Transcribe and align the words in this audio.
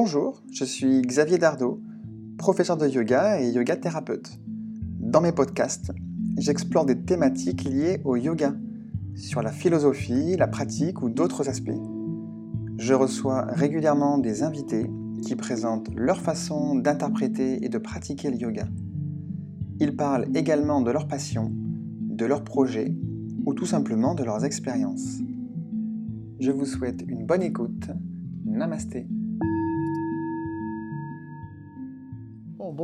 Bonjour, 0.00 0.44
je 0.52 0.64
suis 0.64 1.02
Xavier 1.02 1.38
Dardot, 1.38 1.80
professeur 2.36 2.76
de 2.76 2.86
yoga 2.86 3.40
et 3.40 3.50
yoga 3.50 3.74
thérapeute. 3.74 4.38
Dans 5.00 5.20
mes 5.20 5.32
podcasts, 5.32 5.90
j'explore 6.36 6.86
des 6.86 7.02
thématiques 7.02 7.64
liées 7.64 8.00
au 8.04 8.14
yoga, 8.14 8.54
sur 9.16 9.42
la 9.42 9.50
philosophie, 9.50 10.36
la 10.36 10.46
pratique 10.46 11.02
ou 11.02 11.08
d'autres 11.08 11.48
aspects. 11.48 11.80
Je 12.78 12.94
reçois 12.94 13.46
régulièrement 13.48 14.18
des 14.18 14.44
invités 14.44 14.88
qui 15.20 15.34
présentent 15.34 15.90
leur 15.96 16.20
façon 16.20 16.76
d'interpréter 16.76 17.64
et 17.64 17.68
de 17.68 17.78
pratiquer 17.78 18.30
le 18.30 18.36
yoga. 18.36 18.68
Ils 19.80 19.96
parlent 19.96 20.28
également 20.36 20.80
de 20.80 20.92
leur 20.92 21.08
passion, 21.08 21.50
de 21.52 22.24
leurs 22.24 22.44
projets 22.44 22.94
ou 23.46 23.52
tout 23.52 23.66
simplement 23.66 24.14
de 24.14 24.22
leurs 24.22 24.44
expériences. 24.44 25.18
Je 26.38 26.52
vous 26.52 26.66
souhaite 26.66 27.02
une 27.08 27.26
bonne 27.26 27.42
écoute. 27.42 27.90
Namasté. 28.44 29.08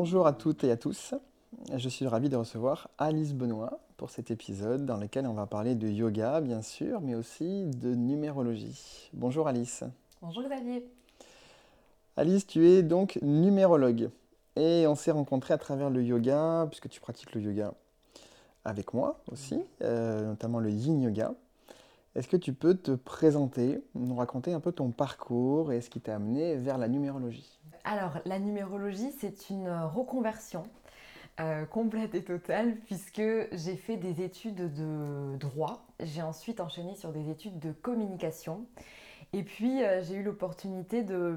Bonjour 0.05 0.27
à 0.27 0.35
toutes 0.35 0.65
et 0.65 0.71
à 0.71 0.77
tous. 0.77 1.15
Je 1.75 1.89
suis 1.89 2.07
ravi 2.07 2.29
de 2.29 2.37
recevoir 2.37 2.91
Alice 2.99 3.33
Benoît 3.33 3.81
pour 3.97 4.11
cet 4.11 4.31
épisode 4.31 4.85
dans 4.85 4.99
lequel 4.99 5.27
on 5.27 5.33
va 5.33 5.47
parler 5.47 5.75
de 5.75 5.89
yoga, 5.89 6.43
bien 6.43 6.61
sûr, 6.61 7.01
mais 7.01 7.15
aussi 7.15 7.65
de 7.65 7.95
numérologie. 7.95 9.09
Bonjour 9.15 9.49
Alice. 9.49 9.83
Bonjour 10.21 10.43
Xavier. 10.43 10.85
Alice, 12.19 12.47
tu 12.47 12.67
es 12.69 12.83
donc 12.83 13.19
numérologue 13.23 14.11
et 14.57 14.87
on 14.87 14.95
s'est 14.95 15.11
rencontrés 15.11 15.55
à 15.55 15.59
travers 15.59 15.89
le 15.89 16.03
yoga, 16.03 16.67
puisque 16.69 16.91
tu 16.91 17.01
pratiques 17.01 17.35
le 17.35 17.41
yoga 17.41 17.73
avec 18.67 18.93
moi 18.93 19.23
aussi, 19.33 19.59
euh, 19.81 20.27
notamment 20.27 20.59
le 20.59 20.69
yin 20.69 21.01
yoga. 21.01 21.33
Est-ce 22.15 22.29
que 22.29 22.37
tu 22.37 22.53
peux 22.53 22.75
te 22.75 22.91
présenter, 22.91 23.83
nous 23.95 24.17
raconter 24.17 24.53
un 24.53 24.61
peu 24.61 24.71
ton 24.71 24.91
parcours 24.91 25.73
et 25.73 25.81
ce 25.81 25.89
qui 25.89 26.03
t'a 26.03 26.17
amené 26.17 26.57
vers 26.57 26.77
la 26.77 26.89
numérologie? 26.89 27.59
Alors, 27.85 28.19
la 28.25 28.39
numérologie, 28.39 29.13
c'est 29.19 29.51
une 29.51 29.69
reconversion 29.69 30.63
euh, 31.39 31.67
complète 31.67 32.15
et 32.15 32.25
totale 32.25 32.77
puisque 32.87 33.23
j'ai 33.53 33.77
fait 33.77 33.99
des 33.99 34.23
études 34.23 34.73
de 34.73 35.37
droit. 35.37 35.85
J'ai 36.01 36.23
ensuite 36.23 36.61
enchaîné 36.61 36.95
sur 36.95 37.13
des 37.13 37.29
études 37.29 37.59
de 37.59 37.73
communication. 37.73 38.65
Et 39.35 39.43
puis, 39.43 39.83
euh, 39.83 40.01
j'ai 40.03 40.15
eu 40.15 40.23
l'opportunité 40.23 41.03
de, 41.03 41.37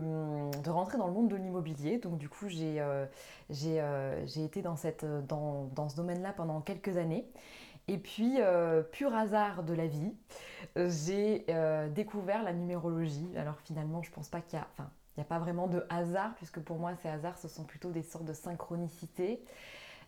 rentrer 0.67 0.97
dans 0.97 1.07
le 1.07 1.13
monde 1.13 1.27
de 1.27 1.35
l'immobilier. 1.35 1.97
Donc, 1.97 2.17
du 2.17 2.29
coup, 2.29 2.47
j'ai 2.47 2.79
euh, 2.79 3.05
été 4.37 4.61
dans, 4.61 4.77
ce 4.77 5.95
domaine-là 5.97 6.31
pendant 6.31 6.61
quelques 6.61 6.95
années. 6.95 7.27
Et 7.89 7.97
puis, 7.97 8.37
pur 8.91 9.13
hasard 9.15 9.63
de 9.63 9.73
la 9.73 9.87
vie, 9.87 10.13
j'ai 10.75 11.45
découvert 11.93 12.43
la 12.43 12.53
numérologie. 12.53 13.29
Alors, 13.37 13.59
finalement, 13.61 14.01
je 14.01 14.11
pense 14.11 14.29
pas 14.29 14.41
qu'il 14.41 14.59
y 14.59 14.61
a... 14.61 14.67
n'y 15.17 15.23
a 15.23 15.27
pas 15.27 15.39
vraiment 15.39 15.67
de 15.67 15.85
hasard, 15.89 16.33
puisque 16.35 16.59
pour 16.59 16.77
moi, 16.77 16.95
ces 17.01 17.09
hasards, 17.09 17.37
ce 17.37 17.47
sont 17.47 17.63
plutôt 17.63 17.91
des 17.91 18.03
sortes 18.03 18.25
de 18.25 18.33
synchronicités 18.33 19.43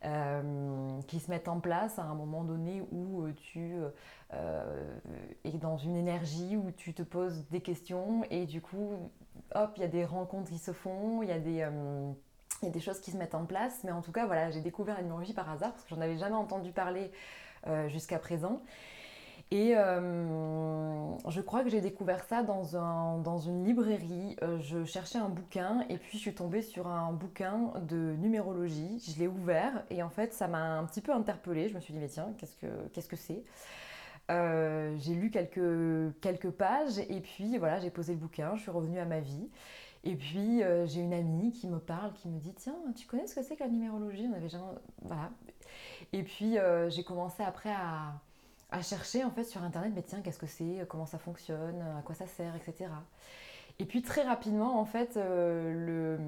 euh, 0.06 1.02
qui 1.08 1.20
se 1.20 1.30
mettent 1.30 1.50
en 1.50 1.60
place 1.60 2.00
à 2.00 2.04
un 2.04 2.16
moment 2.16 2.46
donné 2.46 2.82
où 2.92 3.24
euh, 3.24 3.34
tu 3.34 3.76
euh, 4.34 5.00
es 5.44 5.52
dans 5.58 5.78
une 5.78 5.98
énergie, 5.98 6.56
où 6.56 6.72
tu 6.72 6.94
te 6.94 7.02
poses 7.02 7.46
des 7.50 7.60
questions, 7.60 8.24
et 8.30 8.46
du 8.46 8.62
coup, 8.62 8.94
hop, 9.56 9.72
il 9.76 9.82
y 9.82 9.86
a 9.86 9.90
des 9.90 10.06
rencontres 10.06 10.52
qui 10.52 10.58
se 10.58 10.72
font, 10.72 11.22
il 11.22 11.28
y 11.28 11.34
a 11.34 11.40
des... 11.40 11.68
il 12.62 12.66
y 12.66 12.68
a 12.68 12.72
des 12.72 12.80
choses 12.80 13.02
qui 13.02 13.12
se 13.12 13.18
mettent 13.18 13.36
en 13.36 13.46
place, 13.46 13.82
mais 13.84 13.92
en 13.92 14.02
tout 14.02 14.14
cas, 14.14 14.26
voilà, 14.26 14.52
j'ai 14.52 14.62
découvert 14.62 14.96
la 14.96 15.02
numérologie 15.02 15.34
par 15.34 15.50
hasard 15.50 15.72
parce 15.72 15.84
que 15.84 15.90
j'en 15.90 16.02
avais 16.02 16.18
jamais 16.18 16.36
entendu 16.36 16.72
parler 16.72 17.12
jusqu'à 17.88 18.20
présent. 18.20 18.62
Et 19.52 19.76
euh, 19.76 21.18
je 21.28 21.42
crois 21.42 21.64
que 21.64 21.70
j'ai 21.70 21.82
découvert 21.82 22.24
ça 22.24 22.44
dans, 22.44 22.78
un, 22.78 23.18
dans 23.18 23.40
une 23.40 23.66
librairie. 23.66 24.36
Euh, 24.44 24.60
je 24.60 24.86
cherchais 24.86 25.18
un 25.18 25.30
bouquin 25.30 25.86
et 25.90 25.98
puis 25.98 26.18
je 26.20 26.22
suis 26.22 26.36
tombée 26.36 26.62
sur 26.62 26.88
un 26.88 27.12
bouquin 27.14 27.74
de 27.82 28.16
numérologie. 28.20 29.00
Je 29.00 29.20
l'ai 29.20 29.28
ouvert 29.28 29.84
et 29.90 30.04
en 30.04 30.10
fait 30.10 30.34
ça 30.34 30.48
m'a 30.48 30.78
un 30.78 30.86
petit 30.86 31.02
peu 31.02 31.12
interpellée. 31.14 31.68
Je 31.68 31.74
me 31.74 31.80
suis 31.80 31.94
dit 31.94 32.00
mais 32.00 32.10
tiens, 32.10 32.32
qu'est-ce 32.38 32.58
que 32.58 33.08
que 33.08 33.16
c'est? 33.16 33.44
Euh, 34.30 34.96
J'ai 35.00 35.16
lu 35.16 35.32
quelques, 35.32 36.14
quelques 36.22 36.52
pages 36.52 37.00
et 37.00 37.20
puis 37.20 37.58
voilà, 37.58 37.80
j'ai 37.80 37.90
posé 37.90 38.14
le 38.14 38.20
bouquin, 38.20 38.56
je 38.56 38.62
suis 38.62 38.72
revenue 38.72 39.00
à 39.00 39.06
ma 39.06 39.20
vie. 39.20 39.50
Et 40.04 40.16
puis 40.16 40.62
j'ai 40.86 41.02
une 41.02 41.14
amie 41.14 41.52
qui 41.52 41.68
me 41.68 41.80
parle, 41.80 42.14
qui 42.14 42.30
me 42.30 42.40
dit 42.40 42.54
tiens, 42.54 42.76
tu 42.96 43.08
connais 43.08 43.26
ce 43.26 43.34
que 43.36 43.42
c'est 43.44 43.56
que 43.56 43.64
la 43.64 43.70
numérologie? 43.70 44.28
On 44.32 44.36
avait 44.38 44.48
jamais 44.48 44.64
voilà. 45.02 45.32
Et 46.14 46.22
puis 46.22 46.58
j'ai 46.90 47.04
commencé 47.04 47.42
après 47.42 47.72
à 47.72 48.14
à 48.72 48.82
chercher 48.82 49.24
en 49.24 49.32
fait 49.32 49.44
sur 49.44 49.64
internet, 49.64 49.92
mais 49.96 50.04
tiens, 50.04 50.22
qu'est-ce 50.22 50.40
que 50.40 50.48
c'est, 50.48 50.86
comment 50.88 51.06
ça 51.06 51.18
fonctionne, 51.18 51.82
à 51.98 52.02
quoi 52.02 52.16
ça 52.16 52.28
sert, 52.28 52.56
etc. 52.56 52.90
Et 53.80 53.86
puis 53.86 54.02
très 54.02 54.24
rapidement, 54.24 54.80
en 54.80 54.86
fait, 54.86 55.16
euh, 55.18 55.74
le, 55.74 56.20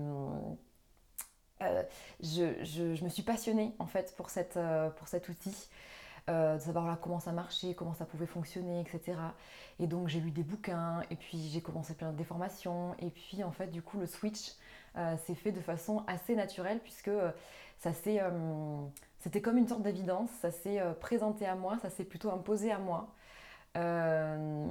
euh, 1.62 1.84
je, 2.22 2.64
je, 2.64 3.04
me 3.04 3.10
suis 3.10 3.24
passionnée 3.24 3.76
en 3.78 3.86
fait 3.86 4.16
pour, 4.16 4.30
cette, 4.30 4.58
euh, 4.58 4.90
pour 4.90 5.08
cet 5.08 5.30
outil. 5.30 5.70
de 6.28 6.58
savoir 6.60 6.88
là, 6.88 6.98
comment 7.02 7.20
ça 7.20 7.34
marchait, 7.34 7.74
comment 7.74 7.94
ça 7.94 8.06
pouvait 8.06 8.26
fonctionner, 8.26 8.80
etc. 8.80 9.18
Et 9.80 9.88
donc 9.88 10.08
j'ai 10.08 10.22
lu 10.22 10.32
des 10.32 10.44
bouquins, 10.44 11.02
et 11.10 11.16
puis 11.16 11.50
j'ai 11.50 11.62
commencé 11.62 11.94
plein 11.94 12.14
de 12.14 12.24
formations, 12.24 12.96
et 13.00 13.10
puis 13.10 13.44
en 13.44 13.52
fait 13.52 13.68
du 13.68 13.82
coup 13.82 14.00
le 14.00 14.08
switch 14.08 14.54
s'est 15.26 15.36
fait 15.36 15.52
de 15.52 15.62
façon 15.62 16.04
assez 16.08 16.36
naturelle 16.36 16.80
puisque 16.80 17.12
ça 17.80 17.92
s'est 17.92 18.22
c'était 19.22 19.42
comme 19.42 19.58
une 19.58 19.68
sorte 19.68 19.84
d'évidence, 19.84 20.30
ça 20.42 20.50
s'est 20.50 20.80
euh, 20.80 20.94
présenté 20.94 21.46
à 21.46 21.56
moi, 21.56 21.78
ça 21.82 21.90
s'est 21.90 22.04
plutôt 22.04 22.32
imposé 22.32 22.72
à 22.72 22.80
moi. 22.80 23.14
Euh, 23.78 24.66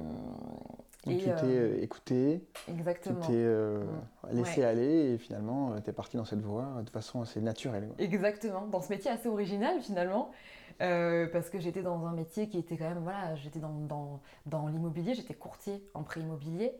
Donc 1.05 1.17
tu 1.17 1.23
t'es 1.23 1.31
euh, 1.43 1.81
écouté, 1.81 2.43
exactement. 2.67 3.19
tu 3.21 3.31
t'es 3.31 4.33
laissé 4.33 4.63
aller 4.63 5.13
et 5.13 5.17
finalement 5.17 5.79
tu 5.81 5.89
es 5.89 5.93
parti 5.93 6.17
dans 6.17 6.25
cette 6.25 6.41
voie 6.41 6.81
de 6.85 6.89
façon 6.89 7.21
assez 7.21 7.39
naturelle. 7.41 7.89
Exactement, 7.97 8.67
dans 8.67 8.81
ce 8.81 8.89
métier 8.89 9.09
assez 9.09 9.29
original 9.29 9.81
finalement, 9.81 10.31
parce 10.77 11.49
que 11.49 11.59
j'étais 11.59 11.81
dans 11.81 12.05
un 12.05 12.13
métier 12.13 12.49
qui 12.49 12.59
était 12.59 12.77
quand 12.77 12.89
même, 12.89 13.03
voilà, 13.03 13.33
j'étais 13.35 13.59
dans, 13.59 13.73
dans, 13.73 14.19
dans 14.45 14.67
l'immobilier, 14.67 15.15
j'étais 15.15 15.33
courtier 15.33 15.81
en 15.93 16.03
pré 16.03 16.19
immobilier. 16.19 16.73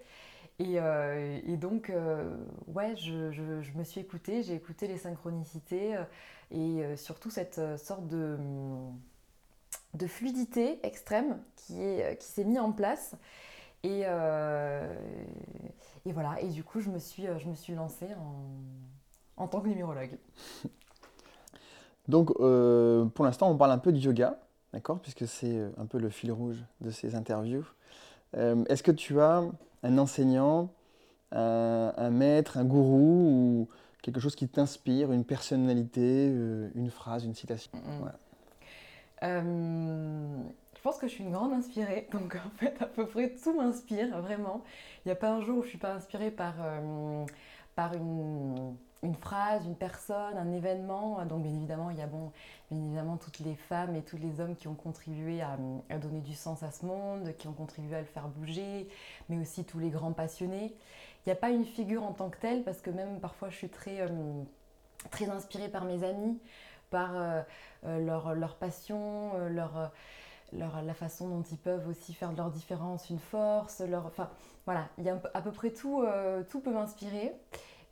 Et, 0.60 0.76
et 0.76 1.58
donc, 1.58 1.92
ouais, 2.68 2.96
je, 2.98 3.32
je, 3.32 3.62
je, 3.62 3.78
me 3.78 3.84
suis 3.84 4.02
écoutée, 4.02 4.44
j'ai 4.44 4.54
écouté 4.54 4.88
les 4.88 4.98
synchronicités, 4.98 5.96
et 6.52 6.84
euh, 6.84 6.96
surtout 6.96 7.30
cette 7.30 7.58
euh, 7.60 7.78
sorte 7.78 8.08
de, 8.08 8.38
de 9.94 10.08
fluidité 10.08 10.80
extrême 10.86 11.38
qui, 11.56 11.82
est, 11.82 12.04
euh, 12.04 12.16
qui 12.16 12.28
s'est 12.28 12.44
mis 12.44 12.60
en 12.60 12.72
place. 12.72 13.16
Et, 13.84 14.02
et, 16.06 16.12
voilà, 16.12 16.40
et 16.40 16.50
du 16.50 16.64
coup, 16.64 16.82
je 16.82 16.92
me 16.92 17.00
suis, 17.00 17.26
je 17.40 17.48
me 17.48 17.56
suis 17.56 17.74
lancée 17.74 18.10
en, 18.14 19.44
en 19.44 19.48
tant 19.48 19.60
que 19.60 19.68
numérologue. 19.68 20.20
Donc, 22.08 22.32
pour 22.36 23.26
l'instant, 23.26 23.50
on 23.50 23.58
parle 23.58 23.72
un 23.72 23.80
peu 23.80 23.92
de 23.92 23.98
yoga, 23.98 24.38
d'accord? 24.72 25.00
Puisque 25.00 25.28
c'est 25.28 25.60
un 25.80 25.88
peu 25.88 25.98
le 25.98 26.12
fil 26.12 26.32
rouge 26.32 26.64
de 26.82 26.92
ces 26.92 27.16
interviews. 27.16 27.66
Est-ce 28.36 28.84
que 28.84 28.92
tu 28.92 29.20
as 29.20 29.44
un 29.82 29.98
enseignant, 29.98 30.70
un, 31.32 32.10
maître, 32.12 32.60
un 32.60 32.66
gourou 32.66 33.32
ou 33.32 33.68
quelque 34.02 34.20
chose 34.20 34.36
qui 34.36 34.48
t'inspire, 34.48 35.12
une 35.12 35.26
personnalité, 35.26 36.30
euh, 36.30 36.70
une 36.76 36.90
phrase, 36.90 37.24
une 37.24 37.36
citation. 37.36 37.72
Euh, 39.24 40.44
je 40.76 40.82
pense 40.82 40.98
que 40.98 41.08
je 41.08 41.14
suis 41.14 41.24
une 41.24 41.32
grande 41.32 41.54
inspirée, 41.54 42.08
donc 42.12 42.36
en 42.36 42.50
fait 42.58 42.82
à 42.82 42.88
peu 42.88 43.06
près 43.06 43.34
tout 43.36 43.54
m'inspire, 43.54 44.20
vraiment. 44.22 44.64
Il 45.06 45.10
n'y 45.10 45.12
a 45.12 45.16
pas 45.16 45.30
un 45.30 45.42
jour 45.42 45.60
où 45.60 45.62
je 45.62 45.68
ne 45.68 45.70
suis 45.70 45.78
pas 45.78 45.94
inspirée 45.94 46.32
par, 46.32 46.56
euh, 46.60 47.26
par 47.76 47.94
une, 47.94 48.76
une, 49.04 49.16
phrase, 49.16 49.66
une 49.66 49.76
personne, 49.76 50.38
un 50.38 50.52
événement. 50.52 51.24
Donc 51.26 51.44
bien 51.44 51.54
évidemment, 51.54 51.90
il 51.90 51.98
y 51.98 52.02
a 52.02 52.08
bon, 52.08 52.32
bien 52.70 52.80
évidemment 52.80 53.18
toutes 53.18 53.40
les 53.40 53.56
femmes 53.56 53.96
et 53.96 54.02
tous 54.02 54.18
les 54.18 54.40
hommes 54.40 54.56
qui 54.56 54.68
ont 54.68 54.76
contribué 54.76 55.42
à, 55.42 55.58
donner 55.98 56.22
du 56.22 56.34
sens 56.34 56.64
à 56.64 56.72
ce 56.72 56.86
monde, 56.86 57.34
qui 57.38 57.48
ont 57.48 57.54
contribué 57.54 57.96
à 57.96 58.00
le 58.00 58.06
faire 58.06 58.28
bouger, 58.28 58.88
mais 59.30 59.38
aussi 59.38 59.66
tous 59.66 59.80
les 59.80 59.90
grands 59.90 60.14
passionnés. 60.14 60.76
Il 61.26 61.30
n'y 61.30 61.34
a 61.34 61.36
pas 61.36 61.50
une 61.50 61.66
figure 61.66 62.04
en 62.04 62.14
tant 62.14 62.30
que 62.30 62.38
telle, 62.38 62.64
parce 62.64 62.82
que 62.82 62.90
même 62.90 63.20
parfois 63.20 63.50
je 63.50 63.56
suis 63.56 63.70
très, 63.70 64.02
euh, 64.02 64.08
très 65.12 65.30
inspirée 65.30 65.70
par 65.70 65.86
mes 65.86 66.04
amis, 66.04 66.40
par 66.90 67.16
euh, 67.16 67.42
euh, 67.86 68.00
leur, 68.00 68.34
leur, 68.36 68.56
passion, 68.56 69.32
leur, 69.50 69.92
leur, 70.54 70.82
la 70.82 70.94
façon 70.94 71.28
dont 71.28 71.44
ils 71.44 71.58
peuvent 71.58 71.88
aussi 71.88 72.14
faire 72.14 72.32
de 72.32 72.38
leur 72.38 72.52
différence 72.52 73.10
une 73.10 73.20
force. 73.20 73.82
Leur, 73.82 74.06
enfin, 74.06 74.30
voilà, 74.66 74.88
il 74.98 75.04
y 75.04 75.10
a 75.10 75.22
à 75.34 75.42
peu 75.42 75.52
près 75.52 75.72
tout, 75.72 76.04
tout 76.50 76.60
peut 76.62 76.72
m'inspirer. 76.72 77.34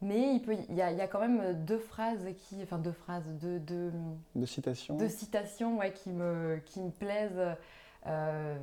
Mais 0.01 0.35
il, 0.35 0.41
peut, 0.41 0.55
il, 0.69 0.75
y 0.75 0.81
a, 0.81 0.91
y 0.91 1.01
a 1.01 1.07
quand 1.07 1.19
même 1.19 1.65
deux 1.65 1.79
phrases 1.79 2.25
qui, 2.37 2.63
enfin 2.63 2.77
deux 2.77 2.93
phrases, 2.93 3.25
deux, 3.41 3.59
deux, 3.59 3.91
de 4.35 4.45
citations, 4.45 4.95
de 4.95 5.07
citations 5.09 5.77
ouais, 5.77 5.91
qui, 5.91 6.09
me, 6.09 6.61
qui 6.65 6.79
me 6.79 6.89
plaisent 6.89 7.57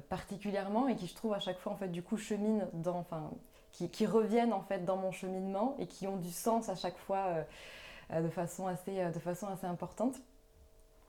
particulièrement 0.08 0.88
et 0.88 0.96
qui 0.96 1.06
je 1.06 1.14
trouve 1.14 1.34
à 1.34 1.38
chaque 1.40 1.58
fois 1.58 1.72
en 1.72 1.76
fait 1.76 1.88
du 1.88 2.02
coup 2.02 2.16
cheminent 2.16 2.66
dans, 2.72 2.98
enfin 2.98 3.30
qui, 3.84 4.06
reviennent 4.06 4.52
en 4.52 4.62
fait 4.62 4.84
dans 4.84 4.96
mon 4.96 5.12
cheminement 5.12 5.76
et 5.78 5.86
qui 5.86 6.06
ont 6.06 6.16
du 6.16 6.30
sens 6.30 6.68
à 6.68 6.74
chaque 6.74 6.96
fois 6.96 7.26
euh, 7.26 7.42
euh, 8.12 8.22
de, 8.22 8.28
façon 8.28 8.66
assez, 8.66 9.00
euh, 9.00 9.10
de 9.10 9.18
façon 9.18 9.46
assez 9.48 9.66
importante. 9.66 10.16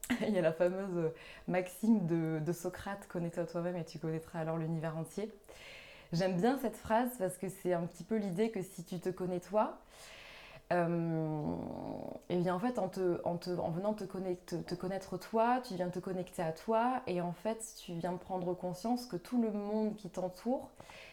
Il 0.22 0.34
y 0.34 0.38
a 0.38 0.42
la 0.42 0.52
fameuse 0.52 1.12
maxime 1.48 2.06
de, 2.08 2.40
de 2.40 2.52
Socrate, 2.52 3.08
connais-toi 3.08 3.46
toi-même 3.46 3.78
et 3.78 3.86
tu 3.86 4.00
connaîtras 4.00 4.40
alors 4.40 4.58
l'univers 4.58 4.98
entier. 4.98 5.32
J'aime 6.14 6.38
bien 6.38 6.58
cette 6.58 6.78
phrase 6.78 7.10
parce 7.18 7.38
que 7.38 7.50
c'est 7.50 7.74
un 7.74 7.86
petit 7.86 8.04
peu 8.04 8.16
l'idée 8.16 8.50
que 8.50 8.62
si 8.62 8.84
tu 8.84 9.00
te 9.00 9.10
connais 9.10 9.42
toi, 9.42 9.78
et 10.70 12.36
bien 12.38 12.56
en 12.56 12.60
fait, 12.60 12.78
en, 12.78 12.90
te, 12.90 13.22
en, 13.24 13.38
te, 13.38 13.50
en 13.52 13.70
venant 13.70 13.94
te, 13.94 14.04
connecte, 14.04 14.66
te 14.66 14.76
connaître 14.76 15.18
toi, 15.18 15.62
tu 15.64 15.76
viens 15.76 15.90
te 15.90 16.00
connecter 16.00 16.42
à 16.42 16.52
toi 16.52 17.02
et 17.08 17.22
en 17.22 17.32
fait, 17.32 17.76
tu 17.78 17.94
viens 17.94 18.14
prendre 18.14 18.54
conscience 18.54 19.06
que 19.06 19.16
tout 19.16 19.42
le 19.42 19.52
monde 19.52 19.96
qui 19.96 20.10
t'entoure, 20.10 20.70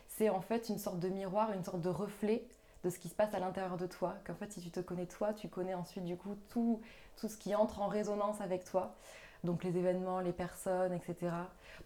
c'est 0.08 0.28
en 0.28 0.40
fait 0.40 0.68
une 0.68 0.78
sorte 0.78 0.98
de 0.98 1.08
miroir, 1.08 1.52
une 1.52 1.64
sorte 1.64 1.80
de 1.80 1.88
reflet 1.88 2.44
de 2.84 2.90
ce 2.90 2.98
qui 2.98 3.08
se 3.08 3.14
passe 3.14 3.34
à 3.34 3.38
l'intérieur 3.38 3.76
de 3.76 3.86
toi. 3.86 4.14
Qu'en 4.26 4.34
fait, 4.34 4.52
si 4.52 4.60
tu 4.60 4.70
te 4.70 4.80
connais 4.80 5.06
toi, 5.06 5.32
tu 5.32 5.48
connais 5.48 5.74
ensuite 5.74 6.04
du 6.04 6.16
coup 6.16 6.36
tout, 6.50 6.80
tout 7.16 7.28
ce 7.28 7.36
qui 7.36 7.54
entre 7.54 7.80
en 7.80 7.88
résonance 7.88 8.40
avec 8.40 8.64
toi. 8.64 8.94
Donc 9.42 9.64
les 9.64 9.76
événements, 9.76 10.20
les 10.20 10.32
personnes, 10.32 10.92
etc. 10.92 11.32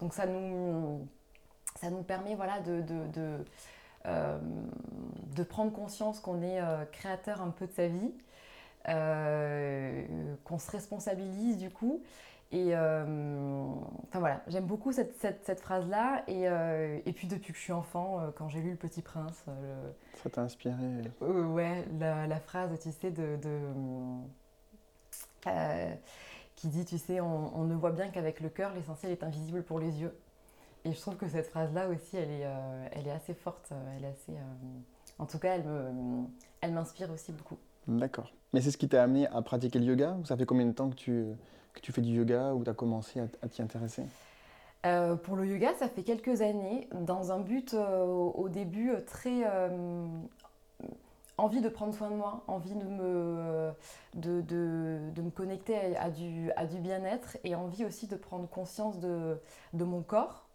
Donc 0.01 0.15
ça 0.15 0.27
nous, 0.27 1.07
ça 1.77 1.91
nous 1.91 2.03
permet 2.03 2.35
voilà, 2.35 2.61
de, 2.61 2.83
euh, 4.07 4.39
de 5.37 5.43
prendre 5.43 5.73
conscience 5.73 6.21
qu'on 6.21 6.43
est 6.43 6.61
euh, 6.61 6.85
créateur 6.93 7.43
un 7.43 7.51
peu 7.51 7.67
de 7.67 7.73
sa 7.73 7.89
vie, 7.89 8.13
euh, 8.89 10.05
qu'on 10.45 10.59
se 10.59 10.71
responsabilise 10.71 11.59
du 11.59 11.71
coup. 11.71 12.03
Et 12.51 12.75
enfin 12.75 14.21
voilà, 14.21 14.41
j'aime 14.47 14.65
beaucoup 14.65 14.91
cette, 14.91 15.15
cette, 15.19 15.45
cette 15.45 15.61
phrase-là. 15.61 16.23
Et, 16.29 16.45
et, 17.07 17.13
puis 17.13 17.29
depuis 17.29 17.53
que 17.53 17.59
je 17.59 17.63
suis 17.63 17.75
enfant, 17.75 18.33
quand 18.37 18.49
j'ai 18.49 18.63
lu 18.63 18.71
Le 18.71 18.77
Petit 18.77 19.03
Prince. 19.03 19.45
Ça 20.23 20.31
t'a 20.31 20.41
inspiré 20.41 21.03
Ouais, 21.21 21.85
la, 22.01 22.27
la, 22.27 22.41
phrase, 22.41 22.71
tu 22.81 22.91
sais, 22.91 23.11
de. 23.11 23.37
de 23.37 23.59
qui 26.57 26.69
dit, 26.69 26.87
tu 26.87 26.97
sais, 26.97 27.21
on, 27.21 27.55
on 27.55 27.65
ne 27.65 27.75
voit 27.75 27.93
bien 27.93 28.09
qu'avec 28.09 28.41
le 28.41 28.49
cœur, 28.49 28.73
l'essentiel 28.73 29.13
est 29.13 29.23
invisible 29.23 29.63
pour 29.63 29.79
les 29.79 30.01
yeux. 30.01 30.19
Et 30.89 30.93
je 30.95 31.01
trouve 31.01 31.17
que 31.17 31.29
cette 31.29 31.49
phrase-là 31.49 31.89
aussi, 31.89 32.17
elle 32.17 32.31
est, 32.31 32.47
euh, 32.47 32.89
elle 32.93 33.07
est 33.07 33.11
assez 33.11 33.35
forte. 33.35 33.69
Euh, 33.73 33.97
elle 33.97 34.05
est 34.05 34.09
assez, 34.09 34.33
euh, 34.33 34.79
en 35.19 35.27
tout 35.27 35.39
cas, 35.39 35.59
elle, 36.63 36.73
m'inspire 36.73 37.11
aussi 37.11 37.31
beaucoup. 37.33 37.59
D'accord. 37.87 38.33
Mais 38.55 38.63
c'est 38.63 38.71
ce 38.71 38.79
qui 38.79 38.89
t'a 38.89 39.03
amené 39.03 39.27
à 39.27 39.43
pratiquer 39.43 39.79
le 39.79 39.85
yoga 39.85 40.17
Ça 40.25 40.37
fait 40.37 40.47
combien 40.47 40.65
de 40.65 40.73
temps 40.73 40.89
que 40.89 40.95
tu, 40.95 41.27
que 41.75 41.81
tu 41.81 41.93
fais 41.93 42.01
du 42.01 42.13
yoga 42.13 42.55
ou 42.55 42.65
tu 42.65 42.71
as 42.71 42.75
commencé 42.75 43.21
à, 43.21 43.49
t'y 43.49 43.61
intéresser? 43.61 44.05
Pour 45.25 45.37
le 45.37 45.47
yoga, 45.47 45.75
ça 45.79 45.89
fait 45.89 46.03
quelques 46.03 46.41
années, 46.41 46.89
dans 46.95 47.31
un 47.31 47.41
but 47.41 47.75
au 47.75 48.49
début 48.49 48.93
très 49.07 49.45
envie 51.37 51.61
de 51.61 51.69
prendre 51.69 51.95
soin 51.95 52.11
de 52.11 52.15
moi, 52.15 52.43
envie 52.47 52.75
de 52.75 52.85
me, 52.85 53.71
de, 54.15 54.41
de, 54.41 54.99
de 55.15 55.23
me 55.23 55.31
connecter 55.31 55.95
à, 55.97 56.09
du, 56.09 56.51
à 56.57 56.65
du 56.65 56.79
bien-être 56.79 57.37
et 57.45 57.55
envie 57.55 57.85
aussi 57.85 58.07
de 58.07 58.17
prendre 58.17 58.49
conscience 58.49 58.99
de, 58.99 59.39
de 59.75 59.85
mon 59.85 60.01
corps. 60.01 60.48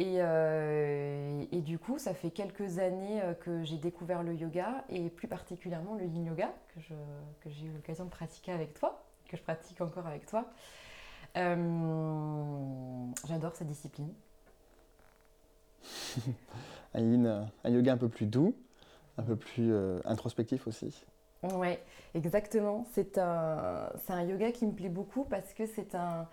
Euh, 0.00 1.44
et, 1.52 1.60
du 1.60 1.78
coup, 1.78 1.98
ça 1.98 2.14
fait 2.14 2.30
quelques 2.30 2.78
années 2.78 3.22
euh, 3.22 3.34
que 3.34 3.62
j'ai 3.62 3.76
découvert 3.76 4.24
le 4.24 4.34
yoga 4.34 4.84
et 4.88 5.08
plus 5.08 5.28
particulièrement 5.28 5.94
le 5.94 6.04
yin 6.04 6.26
yoga 6.26 6.52
que, 6.74 6.80
que 7.40 7.50
j'ai 7.50 7.66
eu 7.66 7.72
l'occasion 7.72 8.04
de 8.04 8.10
pratiquer 8.10 8.52
avec 8.52 8.74
toi, 8.74 9.04
que 9.28 9.36
je 9.36 9.42
pratique 9.42 9.80
encore 9.80 10.06
avec 10.06 10.26
toi. 10.26 10.50
Euh, 11.36 13.06
j'adore 13.28 13.54
cette 13.54 13.68
discipline. 13.68 14.12
un, 16.94 17.00
yin, 17.00 17.48
un 17.62 17.70
yoga 17.70 17.92
un 17.92 17.96
peu 17.96 18.08
plus 18.08 18.26
doux, 18.26 18.56
un 19.16 19.22
peu 19.22 19.36
plus 19.36 19.72
introspectif 20.04 20.66
aussi. 20.66 21.04
Ouais, 21.42 21.80
exactement. 22.14 22.84
C'est 22.92 23.18
un, 23.18 23.90
un 24.08 24.22
yoga 24.24 24.50
qui 24.50 24.66
me 24.66 24.72
plaît 24.72 24.88
beaucoup 24.88 25.24
parce 25.24 25.52
que 25.52 25.66
c'est 25.66 25.94
un, 25.94 26.26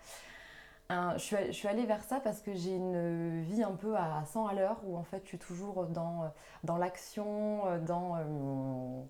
je, 0.90 1.52
suis, 1.52 1.68
allée 1.68 1.86
vers 1.86 2.02
ça 2.04 2.20
parce 2.20 2.40
que 2.40 2.52
j'ai 2.54 2.74
une 2.74 3.42
vie 3.42 3.62
un 3.62 3.72
peu 3.72 3.96
à 3.96 4.24
100 4.26 4.46
à 4.46 4.54
l'heure 4.54 4.80
où 4.84 4.96
en 4.96 5.04
fait 5.04 5.22
je 5.24 5.28
suis 5.28 5.38
toujours 5.38 5.86
dans, 5.86 6.32
dans 6.64 6.76
l'action, 6.76 7.62
dans... 7.86 8.16
Euh, 8.16 9.02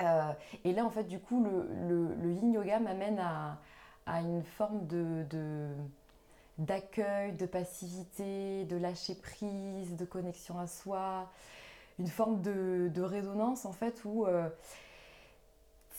euh, 0.00 0.32
et 0.64 0.72
là 0.72 0.84
en 0.84 0.90
fait 0.90 1.04
du 1.04 1.20
coup 1.20 1.44
le, 1.44 2.14
le, 2.20 2.32
yin 2.32 2.52
yoga 2.52 2.80
m'amène 2.80 3.18
à, 3.18 3.58
à, 4.06 4.20
une 4.20 4.42
forme 4.42 4.86
de, 4.86 5.68
d'accueil, 6.58 7.32
de, 7.32 7.46
passivité, 7.46 8.64
de 8.64 8.76
lâcher 8.76 9.14
prise, 9.14 9.96
de 9.96 10.04
connexion 10.04 10.58
à 10.58 10.66
soi, 10.66 11.30
une 11.98 12.08
forme 12.08 12.40
de, 12.42 12.90
de 12.92 13.02
résonance 13.02 13.66
en 13.66 13.72
fait 13.72 14.04
où 14.04 14.26
euh, 14.26 14.48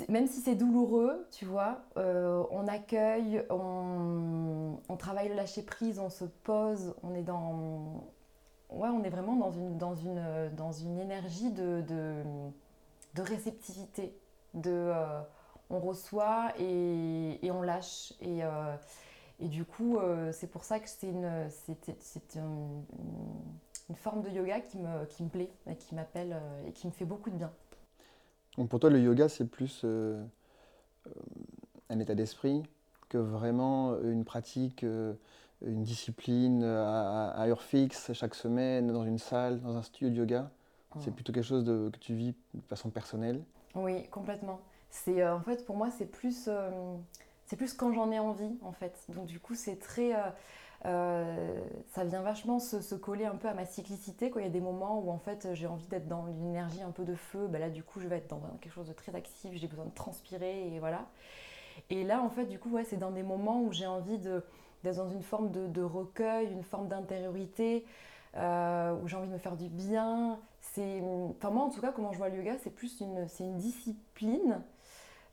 même 0.10 0.28
si 0.28 0.42
c'est 0.42 0.56
douloureux, 0.56 1.28
tu 1.32 1.46
vois, 1.46 1.82
euh, 1.98 2.44
on 2.52 2.68
accueille, 2.68 3.44
on, 3.50 4.78
travaille 4.98 5.30
le 5.30 5.36
lâcher 5.36 5.62
prise, 5.62 6.00
on 6.00 6.10
se 6.10 6.26
pose, 6.26 6.96
on 7.04 7.14
est 7.14 7.22
dans, 7.22 8.04
on 8.70 9.04
est 9.04 9.10
vraiment 9.10 9.36
dans 9.36 9.52
une, 9.52 9.78
dans 9.78 9.94
une, 9.94 11.00
énergie 11.00 11.52
de, 11.52 11.84
réceptivité, 13.18 14.18
de, 14.54 14.72
euh, 14.72 15.22
on 15.70 15.80
reçoit 15.80 16.52
et, 16.60 17.40
on 17.52 17.62
lâche 17.62 18.14
et, 18.22 18.44
euh, 18.44 18.76
du 19.40 19.64
coup, 19.66 20.00
c'est 20.32 20.48
pour 20.48 20.64
ça 20.64 20.80
que 20.80 20.90
c'est 20.90 21.10
une, 21.10 21.50
forme 23.96 24.24
de 24.24 24.30
yoga 24.30 24.60
qui 24.62 24.78
me, 24.78 25.06
qui 25.06 25.24
me 25.24 25.30
plaît, 25.30 25.52
et 25.70 25.76
qui 25.76 25.94
m'appelle 25.94 26.42
et 26.68 26.72
qui 26.72 26.88
me 26.88 26.92
fait 26.92 27.06
beaucoup 27.06 27.30
de 27.30 27.36
bien. 27.36 27.52
Donc 28.58 28.70
pour 28.70 28.80
toi, 28.80 28.90
le 28.90 29.00
yoga, 29.00 29.28
c'est 29.30 29.46
plus 29.46 29.82
euh, 29.84 30.24
euh, 31.08 31.12
un 31.90 32.00
état 32.00 32.16
d'esprit 32.16 32.64
que 33.10 33.18
vraiment 33.18 34.00
une 34.02 34.26
pratique, 34.26 34.84
euh, 34.84 35.14
une 35.66 35.84
discipline 35.84 36.64
à, 36.64 37.46
heure 37.48 37.62
fixe, 37.62 38.14
chaque 38.14 38.36
semaine, 38.36 38.92
dans 38.92 39.04
une 39.04 39.20
salle, 39.20 39.62
dans 39.62 39.76
un 39.76 39.82
studio 39.82 40.10
de 40.10 40.16
yoga? 40.16 40.52
C'est 41.00 41.14
plutôt 41.14 41.34
quelque 41.34 41.44
chose 41.44 41.66
de, 41.66 41.90
que 41.92 41.98
tu 41.98 42.14
vis 42.14 42.34
de 42.54 42.62
façon 42.70 42.90
personnelle? 42.90 43.44
Oui, 43.76 44.08
complètement. 44.08 44.62
C'est 44.90 45.28
en 45.28 45.42
fait 45.42 45.66
pour 45.66 45.76
moi 45.76 45.90
c'est 45.92 46.06
plus 46.06 46.50
c'est 47.46 47.58
plus 47.58 47.74
quand 47.74 47.92
j'en 47.92 48.14
ai 48.14 48.20
envie 48.20 48.58
en 48.62 48.72
fait. 48.72 48.98
Donc 49.10 49.26
du 49.26 49.42
coup 49.42 49.56
c'est 49.56 49.76
très 49.76 50.14
euh, 50.86 51.60
ça 51.94 52.04
vient 52.04 52.22
vachement 52.22 52.60
se, 52.60 52.94
coller 52.96 53.26
un 53.26 53.36
peu 53.36 53.48
à 53.48 53.54
ma 53.54 53.66
cyclicité. 53.66 54.30
Quoi. 54.30 54.42
Il 54.42 54.46
y 54.46 54.48
a 54.48 54.52
des 54.52 54.62
moments 54.62 55.00
où 55.00 55.10
en 55.10 55.18
fait 55.18 55.48
j'ai 55.54 55.68
envie 55.68 55.88
d'être 55.88 56.08
dans 56.08 56.28
une 56.28 56.46
énergie 56.46 56.82
un 56.84 56.92
peu 56.92 57.04
de 57.06 57.16
feu. 57.16 57.48
Bah 57.48 57.60
là 57.60 57.70
du 57.70 57.84
coup 57.84 58.00
je 58.00 58.08
vais 58.08 58.18
être 58.18 58.28
dans 58.28 58.42
quelque 58.62 58.74
chose 58.74 58.88
de 58.88 58.94
très 58.94 59.16
actif, 59.16 59.52
j'ai 59.56 59.68
besoin 59.68 59.86
de 59.86 59.94
transpirer 59.94 60.68
et 60.68 60.80
voilà. 60.80 61.06
Et 61.90 62.04
là 62.04 62.22
en 62.22 62.30
fait 62.30 62.46
du 62.46 62.60
coup 62.60 62.70
ouais, 62.70 62.84
c'est 62.84 62.98
dans 62.98 63.12
des 63.12 63.24
moments 63.24 63.62
où 63.62 63.72
j'ai 63.72 63.88
envie 63.88 64.20
d'être 64.20 64.96
dans 64.96 65.10
une 65.10 65.24
forme 65.24 65.52
de, 65.52 65.82
recueil, 65.82 66.52
une 66.52 66.64
forme 66.64 66.88
d'intériorité, 66.88 67.86
euh, 68.36 68.96
où 69.02 69.08
j'ai 69.08 69.16
envie 69.18 69.28
de 69.28 69.34
me 69.34 69.40
faire 69.40 69.58
du 69.58 69.70
bien. 69.70 70.40
C'est, 70.62 71.02
enfin 71.30 71.50
moi 71.50 71.64
en 71.64 71.70
tout 71.70 71.82
cas 71.82 71.92
comment 71.92 72.12
je 72.12 72.18
vois 72.18 72.30
le 72.30 72.38
yoga 72.38 72.58
c'est 72.64 72.72
plus 72.72 73.00
une, 73.00 73.28
c'est 73.28 73.44
une 73.44 73.58
discipline 73.58 74.62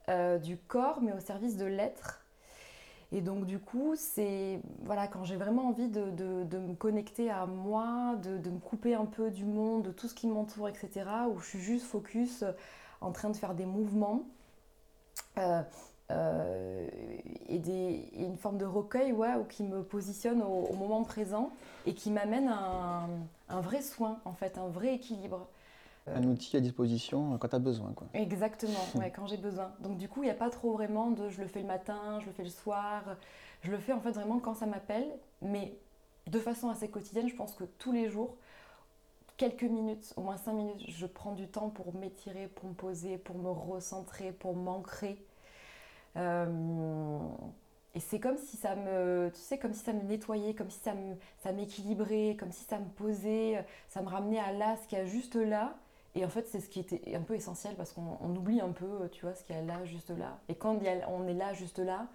euh, 0.09 0.39
du 0.39 0.57
corps 0.57 1.01
mais 1.01 1.13
au 1.13 1.21
service 1.21 1.57
de 1.57 1.65
l'être 1.65 2.22
et 3.13 3.21
donc 3.21 3.45
du 3.45 3.59
coup, 3.59 3.93
c'est 3.95 4.59
voilà, 4.85 5.07
quand 5.07 5.25
j'ai 5.25 5.37
vraiment 5.37 5.69
envie 5.69 5.89
de, 5.89 6.01
me 6.59 6.75
connecter 6.75 7.31
à 7.31 7.45
moi, 7.45 8.17
de, 8.23 8.51
me 8.51 8.59
couper 8.59 8.95
un 8.95 9.05
peu 9.05 9.31
du 9.31 9.45
monde, 9.45 9.83
de 9.83 9.93
tout 9.93 10.09
ce 10.09 10.15
qui 10.15 10.27
m'entoure, 10.27 10.69
etc., 10.69 11.05
où 11.31 11.39
je 11.39 11.47
suis 11.47 11.61
juste 11.61 11.85
focus 11.85 12.43
euh, 12.43 12.53
en 13.03 13.13
train 13.13 13.29
de 13.29 13.37
faire 13.37 13.55
des 13.55 13.67
mouvements. 13.67 14.23
Euh, 15.39 15.63
euh, 16.11 16.89
et, 17.49 17.59
des, 17.59 18.09
une 18.15 18.37
forme 18.37 18.59
de 18.59 18.65
recueil 18.65 19.13
ouais, 19.13 19.33
qui 19.49 19.63
me 19.63 19.83
positionne 19.83 20.43
au, 20.43 20.75
moment 20.75 21.03
présent 21.05 21.51
et 21.87 21.95
qui 21.95 22.11
m'amène 22.11 22.49
un, 22.49 23.09
un 23.49 23.61
vrai 23.61 23.83
soin, 23.83 24.21
en 24.25 24.33
fait, 24.33 24.59
un 24.59 24.69
vrai 24.69 24.95
équilibre. 24.95 25.47
Euh, 26.09 26.17
un 26.17 26.25
outil 26.25 26.57
à 26.57 26.61
disposition 26.61 27.39
quand 27.39 27.49
tu 27.49 27.57
as 27.57 27.61
besoin. 27.61 27.93
Quoi. 27.93 28.09
Exactement, 28.15 28.81
quand 29.15 29.27
j'ai 29.27 29.37
besoin. 29.37 29.73
Donc 29.81 29.99
du 29.99 30.09
coup, 30.09 30.23
il 30.23 30.27
n'y 30.27 30.33
a 30.33 30.35
pas 30.37 30.51
trop 30.51 30.73
vraiment 30.73 31.11
de 31.11 31.29
je 31.29 31.41
le 31.41 31.47
fais 31.47 31.61
le 31.61 31.67
matin, 31.67 32.19
je 32.21 32.27
le 32.27 32.33
fais 32.33 32.43
le 32.45 32.51
soir. 32.51 33.05
Je 33.63 33.71
le 33.71 33.79
fais 33.79 33.93
en 33.93 34.01
fait 34.01 34.11
vraiment 34.11 34.41
quand 34.41 34.55
ça 34.55 34.67
m'appelle, 34.67 35.07
mais 35.41 35.77
de 36.27 36.39
façon 36.39 36.69
assez 36.69 36.89
quotidienne. 36.89 37.29
Je 37.29 37.37
pense 37.37 37.55
que 37.55 37.65
tous 37.79 37.93
les 37.93 38.09
jours, 38.09 38.37
quelques 39.37 39.63
minutes, 39.63 40.13
au 40.17 40.23
moins 40.23 40.37
cinq 40.37 40.55
minutes, 40.55 40.83
je 40.89 41.07
prends 41.07 41.33
du 41.33 41.47
temps 41.47 41.71
pour 41.71 41.95
m'étirer, 41.95 42.49
pour 42.49 42.69
me 42.69 42.75
poser, 42.75 43.19
pour 43.19 43.39
me 43.39 43.51
recentrer, 43.51 44.33
pour 44.33 44.57
m'ancrer. 44.57 45.25
Euh, 46.17 47.19
et 47.95 48.01
c'est 48.01 48.19
comme 48.19 48.37
si 48.39 48.57
ça 48.57 48.75
me, 48.75 49.31
tu 49.33 49.41
sais, 49.41 49.59
comme 49.59 49.75
si 49.75 49.85
ça 49.85 49.93
me 49.93 50.03
nettoyait, 50.03 50.55
comme 50.55 50.71
si 50.71 50.81
ça 50.81 50.93
ça 51.43 51.53
m'équilibrait, 51.53 52.37
comme 52.39 52.51
si 52.51 52.65
ça 52.65 52.79
me 52.79 52.87
posait, 52.87 53.65
ça 53.89 54.03
me 54.03 54.09
ramenait 54.09 54.41
à 54.41 54.53
là, 54.53 54.77
ce 54.83 54.89
qu'il 54.89 54.99
y 54.99 55.01
a 55.01 55.05
juste 55.05 55.37
là. 55.37 55.77
Et 56.15 56.25
en 56.25 56.29
fait, 56.29 56.47
c'est 56.47 56.61
ce 56.61 56.69
qui 56.69 56.81
était 56.81 57.15
un 57.15 57.23
peu 57.23 57.35
essentiel 57.35 57.75
parce 57.77 57.93
qu'on 57.93 58.37
oublie 58.37 58.61
un 58.61 58.73
peu, 58.73 59.09
tu 59.11 59.25
vois, 59.25 59.35
ce 59.35 59.45
qu'il 59.45 59.57
y 59.57 59.59
a 59.59 59.63
là, 59.63 59.85
juste 59.85 60.11
là. 60.11 60.39
Et 60.49 60.55
quand 60.55 60.79
on 61.09 61.27
est 61.27 61.35
là, 61.35 61.55
juste 61.55 61.79
là, 61.79 62.09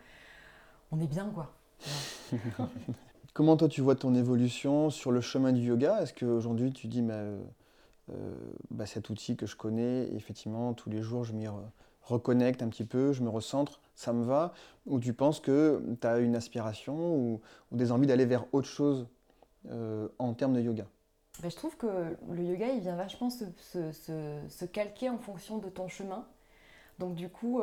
on 0.91 0.99
est 0.99 1.07
bien, 1.07 1.29
quoi. 1.33 1.53
Comment 3.33 3.57
toi, 3.57 3.67
tu 3.67 3.81
vois 3.81 3.95
ton 3.95 4.15
évolution 4.15 4.89
sur 4.89 5.11
le 5.11 5.21
chemin 5.21 5.51
du 5.51 5.61
yoga? 5.61 6.01
Est-ce 6.01 6.13
qu'aujourd'hui, 6.13 6.71
tu 6.71 6.87
dis, 6.87 7.05
euh, 7.09 7.39
bah, 8.71 8.85
cet 8.85 9.09
outil 9.09 9.35
que 9.35 9.45
je 9.45 9.55
connais, 9.55 10.07
effectivement, 10.15 10.73
tous 10.73 10.89
les 10.89 11.01
jours, 11.01 11.23
je 11.23 11.33
m'y 11.33 11.47
reconnecte 12.01 12.63
un 12.63 12.69
petit 12.69 12.85
peu, 12.85 13.13
je 13.13 13.21
me 13.21 13.29
recentre, 13.29 13.79
ça 13.95 14.13
me 14.13 14.23
va? 14.23 14.53
Ou 14.85 14.99
tu 14.99 15.13
penses 15.13 15.39
que 15.39 15.81
tu 16.01 16.07
as 16.07 16.19
une 16.19 16.35
aspiration 16.35 17.15
ou, 17.15 17.41
des 17.71 17.91
envies 17.91 18.07
d'aller 18.07 18.25
vers 18.25 18.45
autre 18.53 18.67
chose 18.67 19.07
euh, 19.69 20.07
en 20.17 20.33
termes 20.33 20.53
de 20.53 20.61
yoga? 20.61 20.85
Je 21.43 21.55
trouve 21.55 21.77
que 21.77 22.17
le 22.29 22.43
yoga, 22.43 22.67
il 22.67 22.81
vient 22.81 22.95
vachement 22.95 23.29
se, 23.29 24.65
calquer 24.65 25.09
en 25.09 25.17
fonction 25.17 25.57
de 25.57 25.69
ton 25.69 25.87
chemin. 25.87 26.25
Donc 26.99 27.15
du 27.15 27.29
coup, 27.29 27.61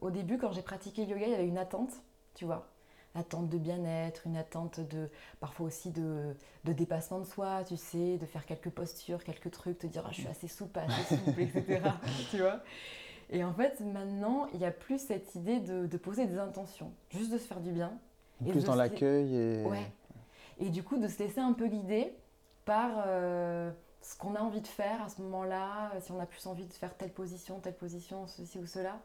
au 0.00 0.10
début, 0.10 0.38
quand 0.38 0.52
j'ai 0.52 0.62
pratiqué 0.62 1.04
le 1.04 1.12
yoga, 1.12 1.26
il 1.26 1.32
y 1.32 1.34
avait 1.34 1.46
une 1.46 1.58
attente, 1.58 1.92
tu 2.34 2.44
vois 2.44 2.66
attente 3.14 3.48
de 3.48 3.58
bien-être, 3.58 4.26
une 4.26 4.36
attente 4.36 4.80
de 4.80 5.08
parfois 5.40 5.66
aussi 5.66 5.90
de, 5.90 6.34
dépassement 6.64 7.20
de 7.20 7.24
soi, 7.24 7.62
tu 7.64 7.76
sais, 7.76 8.18
de 8.18 8.26
faire 8.26 8.44
quelques 8.44 8.70
postures, 8.70 9.22
quelques 9.22 9.50
trucs, 9.50 9.78
te 9.78 9.86
dire 9.86 10.02
ah, 10.06 10.10
je 10.10 10.22
suis 10.22 10.28
assez 10.28 10.48
souple, 10.48 10.80
assez 10.80 11.16
souple, 11.16 11.40
etc. 11.40 11.80
tu 12.30 12.38
vois 12.38 12.60
et 13.30 13.42
en 13.42 13.54
fait, 13.54 13.80
maintenant, 13.80 14.46
il 14.52 14.58
n'y 14.58 14.66
a 14.66 14.70
plus 14.70 14.98
cette 14.98 15.34
idée 15.34 15.58
de, 15.58 15.96
poser 15.96 16.26
des 16.26 16.38
intentions, 16.38 16.92
juste 17.10 17.32
de 17.32 17.38
se 17.38 17.46
faire 17.46 17.60
du 17.60 17.72
bien. 17.72 17.92
Plus 18.46 18.64
dans 18.64 18.74
l'accueil 18.74 19.34
et... 19.34 19.64
Ouais. 19.64 19.90
Et 20.60 20.68
du 20.68 20.82
coup, 20.82 20.98
de 20.98 21.08
se 21.08 21.18
laisser 21.20 21.40
un 21.40 21.54
peu 21.54 21.66
guider 21.66 22.12
par 22.64 22.90
euh, 23.06 23.70
ce 24.00 24.16
qu'on 24.16 24.34
a 24.34 24.40
envie 24.40 24.60
de 24.60 24.66
faire 24.66 25.02
à 25.02 25.08
ce 25.08 25.20
moment-là, 25.22 25.92
si 26.00 26.12
on 26.12 26.20
a 26.20 26.26
plus 26.26 26.46
envie 26.46 26.66
de 26.66 26.72
faire 26.72 26.96
telle 26.96 27.12
position, 27.12 27.60
telle 27.60 27.76
position, 27.76 28.26
ceci 28.26 28.58
ou 28.58 28.66
cela. 28.66 28.98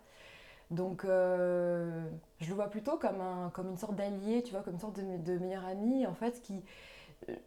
Donc, 0.71 1.03
euh, 1.03 2.07
je 2.39 2.49
le 2.49 2.55
vois 2.55 2.69
plutôt 2.69 2.97
comme, 2.97 3.21
un, 3.21 3.49
comme 3.49 3.69
une 3.69 3.77
sorte 3.77 3.95
d'allié, 3.95 4.43
tu 4.43 4.51
vois, 4.51 4.61
comme 4.61 4.75
une 4.75 4.79
sorte 4.79 4.99
de, 4.99 5.17
de 5.17 5.39
meilleur 5.39 5.65
ami, 5.65 6.05
en 6.05 6.13
fait, 6.13 6.41
qui, 6.41 6.61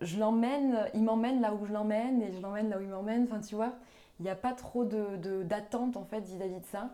je 0.01 0.19
l'emmène, 0.19 0.87
il 0.95 1.03
m'emmène 1.03 1.41
là 1.41 1.55
où 1.55 1.65
je 1.67 1.73
l'emmène 1.73 2.23
et 2.23 2.33
je 2.33 2.41
l'emmène 2.41 2.69
là 2.69 2.79
où 2.79 2.83
il 2.83 2.89
m'emmène, 2.89 3.25
enfin, 3.25 3.41
tu 3.41 3.55
vois, 3.55 3.73
il 4.19 4.25
n'y 4.25 4.31
a 4.31 4.37
pas 4.37 4.53
trop 4.53 4.85
d'attente, 4.85 5.21
de, 5.21 5.43
d'attente 5.43 5.97
en 5.97 6.05
fait, 6.05 6.21
vis-à-vis 6.21 6.61
de 6.61 6.67
ça. 6.67 6.91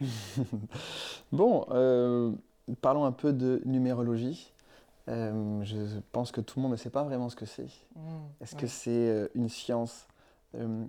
bon, 1.32 1.66
euh, 1.70 2.32
parlons 2.80 3.04
un 3.04 3.12
peu 3.12 3.32
de 3.32 3.62
numérologie. 3.64 4.52
Euh, 5.08 5.62
je 5.62 5.76
pense 6.12 6.32
que 6.32 6.40
tout 6.40 6.58
le 6.58 6.62
monde 6.62 6.72
ne 6.72 6.76
sait 6.76 6.90
pas 6.90 7.04
vraiment 7.04 7.28
ce 7.28 7.36
que 7.36 7.46
c'est. 7.46 7.68
Mmh, 7.94 8.00
Est-ce 8.40 8.56
que 8.56 8.66
c'est 8.66 9.30
une 9.34 9.48
science 9.48 10.06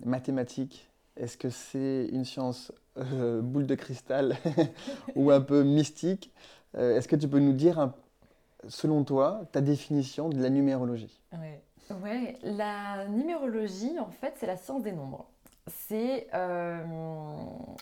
mathématique? 0.06 0.90
Est-ce 1.18 1.38
que 1.38 1.50
c'est 1.50 2.08
une 2.12 2.26
science 2.26 2.72
euh, 2.98 3.42
boule 3.42 3.66
de 3.66 3.76
cristal 3.76 4.38
ou 5.16 5.32
un 5.32 5.42
peu 5.42 5.64
mystique? 5.64 6.32
Euh, 6.76 6.96
est-ce 6.96 7.08
que 7.08 7.16
tu 7.16 7.28
peux 7.28 7.40
nous 7.40 7.54
dire, 7.54 7.92
selon 8.68 9.04
toi, 9.04 9.42
ta 9.52 9.62
définition 9.62 10.30
de 10.30 10.42
la 10.42 10.50
numérologie? 10.50 11.20
Ouais. 11.34 12.38
la 12.44 13.08
numérologie, 13.08 14.00
en 14.00 14.12
fait, 14.12 14.34
c'est 14.38 14.48
la 14.48 14.58
science 14.58 14.84
des 14.84 14.92
nombres. 14.92 15.26
Euh, 15.92 16.84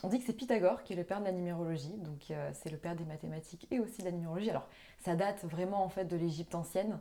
on 0.04 0.08
dit 0.08 0.20
que 0.20 0.26
c'est 0.26 0.34
Pythagore 0.34 0.84
qui 0.84 0.94
est 0.94 0.96
le 0.96 1.04
père 1.04 1.20
de 1.20 1.26
la 1.26 1.32
numérologie, 1.32 1.96
donc 1.98 2.32
c'est 2.54 2.72
le 2.72 2.78
père 2.78 2.96
des 2.96 3.06
mathématiques 3.06 3.68
et 3.72 3.80
aussi 3.80 4.02
de 4.02 4.06
la 4.06 4.12
numérologie. 4.12 4.50
Alors, 4.50 4.68
ça 5.00 5.16
date 5.16 5.44
vraiment 5.46 5.84
en 5.84 5.90
fait 5.90 6.06
de 6.06 6.16
l'Égypte 6.16 6.56
ancienne 6.56 7.00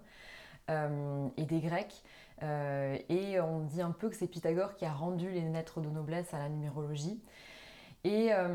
et 0.68 1.44
des 1.44 1.60
Grecs. 1.60 2.02
et 2.42 3.40
on 3.40 3.60
dit 3.60 3.82
un 3.82 3.90
peu 3.90 4.08
que 4.08 4.16
c'est 4.16 4.26
Pythagore 4.26 4.74
qui 4.74 4.84
a 4.84 4.92
rendu 4.92 5.30
les 5.30 5.40
lettres 5.40 5.80
de 5.80 5.88
noblesse 5.88 6.32
à 6.34 6.38
la 6.38 6.48
numérologie. 6.48 7.20
Et 8.04 8.28
euh, 8.34 8.48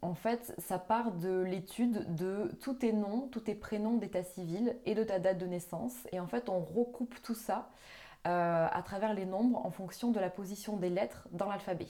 en 0.00 0.14
fait, 0.14 0.54
ça 0.56 0.78
part 0.78 1.12
de 1.12 1.42
l'étude 1.42 2.14
de 2.14 2.50
tous 2.62 2.72
tes 2.74 2.94
noms, 2.94 3.28
tous 3.30 3.40
tes 3.40 3.54
prénoms 3.54 3.98
d'état 3.98 4.24
civil 4.24 4.76
et 4.86 4.94
de 4.94 5.04
ta 5.04 5.18
date 5.18 5.36
de 5.36 5.46
naissance. 5.46 5.92
Et 6.10 6.18
en 6.20 6.26
fait, 6.26 6.48
on 6.48 6.58
recoupe 6.58 7.14
tout 7.22 7.34
ça 7.34 7.68
euh, 8.26 8.66
à 8.70 8.82
travers 8.82 9.14
les 9.14 9.26
nombres 9.26 9.64
en 9.64 9.70
fonction 9.70 10.10
de 10.10 10.20
la 10.20 10.30
position 10.30 10.76
des 10.76 10.90
lettres 10.90 11.28
dans 11.32 11.48
l'alphabet. 11.48 11.88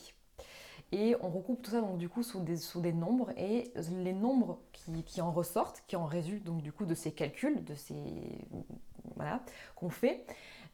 Et 0.93 1.17
on 1.21 1.31
recoupe 1.31 1.63
tout 1.63 1.71
ça 1.71 1.81
donc 1.81 1.99
du 1.99 2.09
coup 2.09 2.23
sous 2.23 2.41
des, 2.41 2.57
sous 2.57 2.81
des 2.81 2.93
nombres 2.93 3.31
et 3.37 3.73
les 3.91 4.13
nombres 4.13 4.61
qui, 4.73 5.03
qui, 5.03 5.21
en 5.21 5.33
ressortent, 5.33 5.83
qui 5.87 5.97
en 5.97 6.05
résultent 6.05 6.45
donc 6.45 6.63
du 6.63 6.73
coup 6.73 6.87
de 6.87 6.95
ces 6.95 7.13
calculs, 7.13 7.65
de 7.65 7.75
ces 7.75 7.97
voilà 9.17 9.41
qu'on 9.77 9.91
fait, 9.91 10.25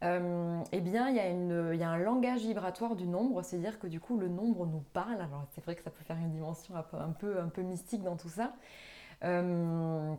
euh, 0.02 0.62
eh 0.72 0.80
bien, 0.80 1.08
il 1.10 1.16
y, 1.16 1.78
y, 1.78 1.82
a 1.82 1.90
un 1.90 1.98
langage 1.98 2.40
vibratoire 2.40 2.96
du 2.96 3.06
nombre, 3.06 3.42
c'est-à-dire 3.42 3.78
que 3.78 3.86
du 3.86 4.00
coup, 4.00 4.16
le 4.16 4.28
nombre 4.28 4.66
nous 4.66 4.82
parle. 4.92 5.20
Alors, 5.20 5.46
c'est 5.50 5.62
vrai 5.62 5.74
que 5.74 5.82
ça 5.82 5.90
peut 5.90 6.04
faire 6.04 6.16
une 6.16 6.30
dimension 6.30 6.74
un 6.74 6.82
peu, 7.12 7.38
un 7.38 7.48
peu, 7.48 7.62
mystique 7.62 8.02
dans 8.02 8.16
tout 8.16 8.30
ça. 8.30 8.54
Euh, 9.24 10.14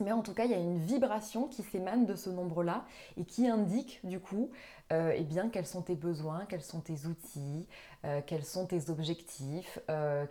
mais 0.00 0.12
en 0.12 0.22
tout 0.22 0.34
cas, 0.34 0.44
il 0.44 0.50
y 0.50 0.54
a 0.54 0.58
une 0.58 0.78
vibration 0.78 1.46
qui 1.48 1.62
s'émane 1.62 2.06
de 2.06 2.14
ce 2.14 2.30
nombre-là 2.30 2.84
et 3.16 3.24
qui 3.24 3.46
indique 3.46 4.00
du 4.04 4.20
coup 4.20 4.50
euh, 4.92 5.12
eh 5.16 5.22
bien, 5.22 5.48
quels 5.48 5.66
sont 5.66 5.82
tes 5.82 5.94
besoins, 5.94 6.46
quels 6.46 6.62
sont 6.62 6.80
tes 6.80 7.06
outils, 7.06 7.68
quels 8.26 8.44
sont 8.44 8.66
tes 8.66 8.88
objectifs, 8.88 9.78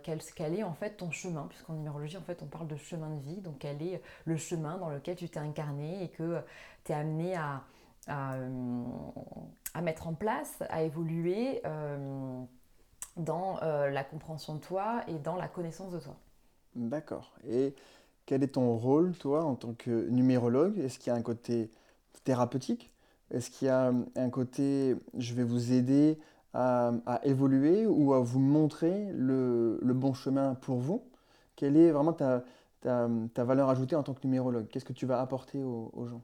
quel, 0.02 0.18
quel, 0.34 0.58
est 0.58 0.64
en 0.64 0.74
fait 0.74 0.96
ton 0.96 1.10
chemin, 1.12 1.46
puisqu'en 1.48 1.74
numérologie, 1.74 2.16
en 2.16 2.22
fait, 2.22 2.42
on 2.42 2.46
parle 2.46 2.66
de 2.66 2.76
chemin 2.76 3.10
de 3.10 3.20
vie, 3.20 3.40
donc 3.40 3.58
quel 3.60 3.80
est 3.80 4.02
le 4.24 4.36
chemin 4.36 4.76
dans 4.76 4.90
lequel 4.90 5.16
tu 5.16 5.28
t'es 5.28 5.38
incarné 5.38 6.02
et 6.02 6.08
que 6.08 6.40
tu 6.84 6.92
es 6.92 6.94
amené 6.94 7.36
à, 7.36 7.62
euh, 8.08 8.84
à, 9.74 9.82
mettre 9.82 10.08
en 10.08 10.14
place, 10.14 10.62
à 10.68 10.82
évoluer 10.82 11.60
euh, 11.64 12.42
dans 13.16 13.62
euh, 13.62 13.90
la 13.90 14.02
compréhension 14.02 14.54
de 14.54 14.60
toi 14.60 15.02
et 15.06 15.18
dans 15.18 15.36
la 15.36 15.48
connaissance 15.48 15.92
de 15.92 16.00
toi. 16.00 16.16
D'accord. 16.74 17.32
Et 17.46 17.74
quel 18.26 18.42
est 18.42 18.54
ton 18.54 18.76
rôle, 18.76 19.12
toi, 19.12 19.44
en 19.44 19.54
tant 19.54 19.74
que 19.74 20.08
numérologue? 20.08 20.78
Est-ce 20.78 20.98
qu'il 20.98 21.12
y 21.12 21.14
a 21.14 21.18
un 21.18 21.22
côté 21.22 21.70
thérapeutique? 22.24 22.92
Est-ce 23.30 23.50
qu'il 23.50 23.68
y 23.68 23.70
a 23.70 23.92
un 24.16 24.30
côté, 24.30 24.96
je 25.16 25.34
vais 25.34 25.44
vous 25.44 25.72
aider 25.72 26.18
à, 26.52 26.92
évoluer 27.22 27.86
ou 27.86 28.12
à 28.12 28.20
vous 28.20 28.40
montrer 28.40 29.10
le, 29.12 29.78
bon 29.82 30.14
chemin 30.14 30.54
pour 30.54 30.78
vous? 30.78 31.02
Quelle 31.56 31.76
est 31.76 31.90
vraiment 31.90 32.12
ta, 32.12 32.44
ta, 32.80 33.08
valeur 33.44 33.68
ajoutée 33.68 33.96
en 33.96 34.02
tant 34.02 34.14
que 34.14 34.26
numérologue? 34.26 34.66
Qu'est-ce 34.68 34.84
que 34.84 34.92
tu 34.92 35.06
vas 35.06 35.20
apporter 35.20 35.62
aux 35.62 36.06
gens? 36.06 36.22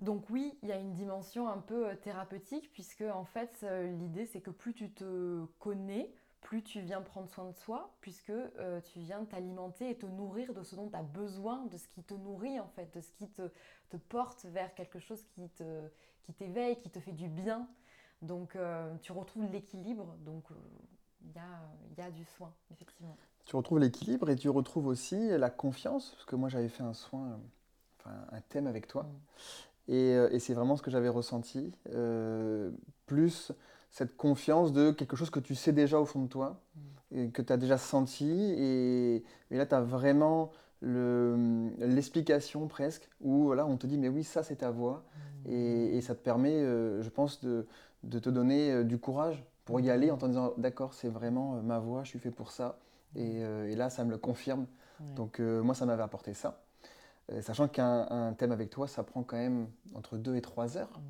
Donc 0.00 0.28
oui, 0.28 0.52
il 0.62 0.68
y 0.68 0.72
a 0.72 0.76
une 0.76 0.92
dimension 0.92 1.48
un 1.48 1.58
peu 1.58 1.88
euh, 1.88 1.94
thérapeutique 1.94 2.70
puisque 2.72 3.04
en 3.14 3.24
fait 3.24 3.60
euh, 3.62 3.90
l'idée 3.92 4.26
c'est 4.26 4.42
que 4.42 4.50
plus 4.50 4.74
tu 4.74 4.90
te 4.90 5.44
connais, 5.58 6.12
plus 6.46 6.62
tu 6.62 6.80
viens 6.80 7.02
prendre 7.02 7.28
soin 7.28 7.44
de 7.50 7.52
soi 7.52 7.94
puisque 8.00 8.30
euh, 8.30 8.80
tu 8.92 9.00
viens 9.00 9.24
t'alimenter 9.24 9.90
et 9.90 9.96
te 9.96 10.06
nourrir 10.06 10.54
de 10.54 10.62
ce 10.62 10.76
dont 10.76 10.88
tu 10.88 10.96
as 10.96 11.02
besoin, 11.02 11.66
de 11.66 11.76
ce 11.76 11.88
qui 11.88 12.02
te 12.02 12.14
nourrit 12.14 12.60
en 12.60 12.68
fait, 12.68 12.94
de 12.94 13.00
ce 13.00 13.12
qui 13.12 13.28
te, 13.28 13.42
porte 14.08 14.44
vers 14.46 14.74
quelque 14.74 14.98
chose 14.98 15.22
qui 15.34 15.48
te 15.50 15.88
qui 16.22 16.32
t'éveille, 16.32 16.78
qui 16.78 16.90
te 16.90 17.00
fait 17.00 17.12
du 17.12 17.28
bien. 17.28 17.68
Donc 18.22 18.56
tu 19.02 19.12
retrouves 19.12 19.50
l'équilibre, 19.50 20.16
donc 20.24 20.44
il 21.22 21.32
y, 21.98 22.00
a, 22.00 22.10
du 22.10 22.24
soin, 22.24 22.52
effectivement. 22.70 23.16
Tu 23.44 23.56
retrouves 23.56 23.78
l'équilibre 23.78 24.28
et 24.30 24.36
tu 24.36 24.48
retrouves 24.48 24.86
aussi 24.86 25.28
la 25.28 25.50
confiance, 25.50 26.10
parce 26.10 26.24
que 26.24 26.36
moi 26.36 26.48
j'avais 26.48 26.68
fait 26.68 26.82
un 26.82 26.94
soin, 26.94 27.38
enfin 27.98 28.14
un 28.32 28.40
thème 28.40 28.66
avec 28.66 28.86
toi. 28.86 29.04
Mm. 29.04 29.08
Euh, 29.88 30.28
et, 30.30 30.38
c'est 30.38 30.54
vraiment 30.54 30.76
ce 30.76 30.82
que 30.82 30.90
j'avais 30.90 31.08
ressenti. 31.08 31.72
Euh, 31.92 32.70
plus 33.06 33.52
cette 33.96 34.14
confiance 34.18 34.74
de 34.74 34.90
quelque 34.90 35.16
chose 35.16 35.30
que 35.30 35.40
tu 35.40 35.54
sais 35.54 35.72
déjà 35.72 35.98
au 35.98 36.04
fond 36.04 36.20
de 36.20 36.28
toi, 36.28 36.60
et 37.12 37.30
que 37.30 37.40
tu 37.40 37.50
as 37.50 37.56
déjà 37.56 37.78
senti. 37.78 38.28
Et, 38.30 39.24
là, 39.50 39.64
tu 39.64 39.74
as 39.74 39.80
vraiment 39.80 40.50
l'explication 40.82 42.68
presque, 42.68 43.08
où 43.22 43.54
là, 43.54 43.64
on 43.64 43.78
te 43.78 43.86
dit, 43.86 43.96
mais 43.96 44.10
oui, 44.10 44.22
ça, 44.22 44.42
c'est 44.42 44.56
ta 44.56 44.70
voix. 44.70 45.02
Mm. 45.46 45.50
Et, 45.50 46.00
ça 46.02 46.14
te 46.14 46.20
permet, 46.22 46.52
euh, 46.52 47.00
je 47.00 47.08
pense, 47.08 47.40
de, 47.40 47.66
de, 48.02 48.18
te 48.18 48.28
donner 48.28 48.84
du 48.84 48.98
courage 48.98 49.42
pour 49.64 49.80
y 49.80 49.88
aller 49.88 50.10
en 50.10 50.18
te 50.18 50.26
disant, 50.26 50.52
d'accord, 50.58 50.92
c'est 50.92 51.08
vraiment 51.08 51.62
ma 51.62 51.78
voix, 51.78 52.04
je 52.04 52.10
suis 52.10 52.18
fait 52.18 52.30
pour 52.30 52.50
ça. 52.50 52.78
Et, 53.14 53.38
et 53.38 53.76
là, 53.76 53.88
ça 53.88 54.04
me 54.04 54.10
le 54.10 54.18
confirme. 54.18 54.66
Donc, 55.14 55.38
moi, 55.38 55.74
ça 55.74 55.86
m'avait 55.86 56.02
apporté 56.02 56.34
ça. 56.34 56.60
Euh, 57.32 57.42
sachant 57.42 57.66
qu'un 57.66 58.34
thème 58.38 58.52
avec 58.52 58.70
toi, 58.70 58.86
ça 58.86 59.02
prend 59.02 59.22
quand 59.22 59.36
même 59.36 59.68
entre 59.94 60.16
2 60.16 60.36
et 60.36 60.40
3 60.40 60.76
heures. 60.78 61.00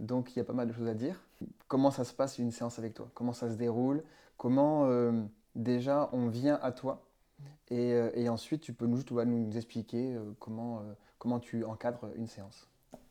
Donc 0.00 0.34
il 0.34 0.38
y 0.38 0.42
a 0.42 0.44
pas 0.44 0.52
mal 0.52 0.68
de 0.68 0.72
choses 0.72 0.88
à 0.88 0.94
dire. 0.94 1.20
Comment 1.68 1.90
ça 1.90 2.04
se 2.04 2.12
passe 2.12 2.38
une 2.38 2.50
séance 2.50 2.78
avec 2.78 2.94
toi? 2.94 3.08
Comment 3.14 3.32
ça 3.32 3.50
se 3.50 3.56
déroule? 3.56 4.02
Comment 4.36 4.86
euh, 4.86 5.22
déjà 5.54 6.08
on 6.12 6.28
vient 6.28 6.58
à 6.62 6.72
toi? 6.72 7.02
Mm. 7.38 7.44
euh, 7.72 8.10
et, 8.14 8.28
ensuite 8.28 8.60
tu 8.62 8.72
peux 8.72 8.86
nous, 8.86 9.02
tu 9.02 9.14
nous 9.14 9.56
expliquer 9.56 10.16
comment, 10.38 10.82
comment 11.18 11.40
tu 11.40 11.64
encadres 11.64 12.10
une 12.16 12.26
séance? 12.26 12.68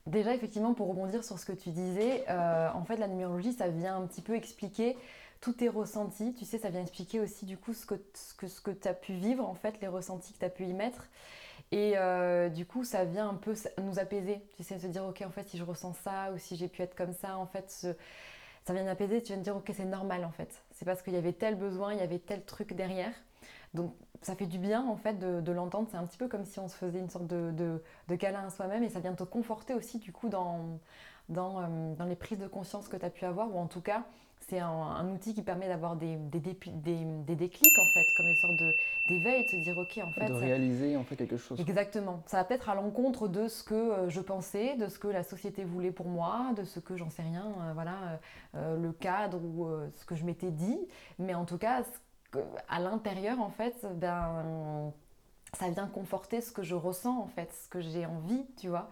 Déjà, 0.07 0.35
effectivement, 0.35 0.75
pour 0.75 0.87
rebondir 0.87 1.23
sur 1.23 1.39
ce 1.39 1.45
que 1.47 1.51
tu 1.51 1.71
disais, 1.71 2.25
en 2.29 2.83
fait, 2.85 2.97
la 2.97 3.07
numérologie, 3.07 3.53
ça 3.53 3.69
vient 3.69 3.97
un 3.97 4.05
petit 4.05 4.21
peu 4.21 4.35
expliquer 4.35 4.95
tous 5.41 5.53
tes 5.53 5.69
ressentis. 5.69 6.33
Tu 6.33 6.45
sais, 6.45 6.57
ça 6.57 6.69
vient 6.69 6.81
expliquer 6.81 7.19
aussi, 7.19 7.45
du 7.45 7.57
coup, 7.57 7.73
ce 7.73 7.85
que, 7.85 7.95
ce 8.13 8.33
que, 8.33 8.47
ce 8.47 8.61
que 8.61 8.71
tu 8.71 8.87
as 8.87 8.93
pu 8.93 9.13
vivre, 9.13 9.47
en 9.47 9.53
fait, 9.53 9.79
les 9.81 9.87
ressentis 9.87 10.33
que 10.33 10.39
tu 10.39 10.45
as 10.45 10.49
pu 10.49 10.65
y 10.65 10.73
mettre. 10.73 11.07
Et 11.71 11.93
euh, 11.97 12.49
du 12.49 12.65
coup, 12.65 12.83
ça 12.83 13.05
vient 13.05 13.29
un 13.29 13.35
peu 13.35 13.53
nous 13.81 13.99
apaiser. 13.99 14.41
Tu 14.55 14.63
sais, 14.63 14.79
se 14.79 14.87
dire, 14.87 15.05
ok, 15.05 15.23
en 15.25 15.31
fait, 15.31 15.47
si 15.49 15.57
je 15.57 15.63
ressens 15.63 15.93
ça 15.93 16.31
ou 16.33 16.37
si 16.37 16.55
j'ai 16.55 16.67
pu 16.67 16.81
être 16.81 16.95
comme 16.95 17.13
ça, 17.13 17.37
en 17.37 17.47
fait, 17.47 17.69
ça 18.65 18.73
vient 18.73 18.85
d'apaiser. 18.85 19.21
Tu 19.21 19.27
viens 19.27 19.37
de 19.37 19.43
dire, 19.43 19.55
ok, 19.55 19.71
c'est 19.73 19.85
normal, 19.85 20.25
en 20.25 20.31
fait. 20.31 20.63
C'est 20.71 20.85
parce 20.85 21.01
qu'il 21.01 21.13
y 21.13 21.17
avait 21.17 21.33
tel 21.33 21.55
besoin, 21.55 21.93
il 21.93 21.99
y 21.99 22.03
avait 22.03 22.19
tel 22.19 22.43
truc 22.43 22.73
derrière. 22.73 23.13
Donc, 23.73 23.93
ça 24.21 24.35
fait 24.35 24.45
du 24.45 24.57
bien, 24.57 24.85
en 24.87 24.95
fait, 24.95 25.19
de, 25.19 25.51
l'entendre. 25.51 25.87
C'est 25.91 25.97
un 25.97 26.05
petit 26.05 26.17
peu 26.17 26.27
comme 26.27 26.45
si 26.45 26.59
on 26.59 26.67
se 26.67 26.75
faisait 26.75 26.99
une 26.99 27.09
sorte 27.09 27.27
de, 27.27 27.51
de, 28.07 28.15
câlin 28.15 28.45
à 28.45 28.49
soi-même 28.49 28.83
et 28.83 28.89
ça 28.89 28.99
vient 28.99 29.13
te 29.13 29.23
conforter 29.23 29.73
aussi, 29.73 29.99
du 29.99 30.11
coup, 30.11 30.29
dans, 30.29 30.79
dans, 31.29 31.59
euh, 31.59 31.95
dans 31.95 32.05
les 32.05 32.15
prises 32.15 32.39
de 32.39 32.47
conscience 32.47 32.87
que 32.87 32.97
tu 32.97 33.05
as 33.05 33.09
pu 33.09 33.25
avoir 33.25 33.53
ou 33.53 33.59
en 33.59 33.67
tout 33.67 33.81
cas, 33.81 34.03
c'est 34.47 34.59
un, 34.59 35.09
outil 35.09 35.33
qui 35.33 35.41
permet 35.41 35.67
d'avoir 35.67 35.95
des, 35.95 36.17
des, 36.17 36.39
des, 36.39 37.35
déclics 37.35 37.79
en 37.79 37.93
fait, 37.93 38.05
comme 38.15 38.27
une 38.27 38.35
sorte 38.35 38.53
d'éveil, 39.07 39.43
de 39.43 39.49
se 39.49 39.55
dire 39.55 39.77
ok 39.77 40.03
en 40.03 40.11
fait. 40.11 40.27
De 40.27 40.33
réaliser 40.33 40.97
en 40.97 41.03
fait 41.03 41.15
quelque 41.15 41.37
chose. 41.37 41.59
Exactement. 41.59 42.21
Ça 42.27 42.37
va 42.37 42.43
peut-être 42.43 42.69
à 42.69 42.75
l'encontre 42.75 43.27
de 43.27 43.47
ce 43.47 43.63
que 43.63 43.73
euh, 43.73 44.09
je 44.09 44.21
pensais, 44.21 44.75
de 44.75 44.87
ce 44.87 44.99
que 44.99 45.07
la 45.07 45.23
société 45.23 45.63
voulait 45.63 45.91
pour 45.91 46.07
moi, 46.07 46.51
de 46.55 46.63
ce 46.63 46.79
que 46.79 46.95
j'en 46.95 47.09
sais 47.09 47.23
rien, 47.23 47.45
euh, 47.45 47.73
voilà, 47.73 48.19
euh, 48.55 48.77
le 48.77 48.91
cadre 48.91 49.41
ou 49.43 49.67
ce 49.93 50.05
que 50.05 50.15
je 50.15 50.23
m'étais 50.25 50.51
dit. 50.51 50.79
Mais 51.17 51.33
en 51.33 51.45
tout 51.45 51.57
cas, 51.57 51.83
à 52.69 52.79
l'intérieur, 52.79 53.39
en 53.39 53.49
fait, 53.49 53.87
ben, 53.95 54.93
ça 55.53 55.69
vient 55.69 55.87
conforter 55.87 56.41
ce 56.41 56.51
que 56.51 56.61
je 56.61 56.75
ressens, 56.75 57.17
en 57.17 57.27
fait, 57.27 57.51
ce 57.51 57.67
que 57.69 57.79
j'ai 57.79 58.05
envie, 58.05 58.45
tu 58.57 58.67
vois. 58.67 58.91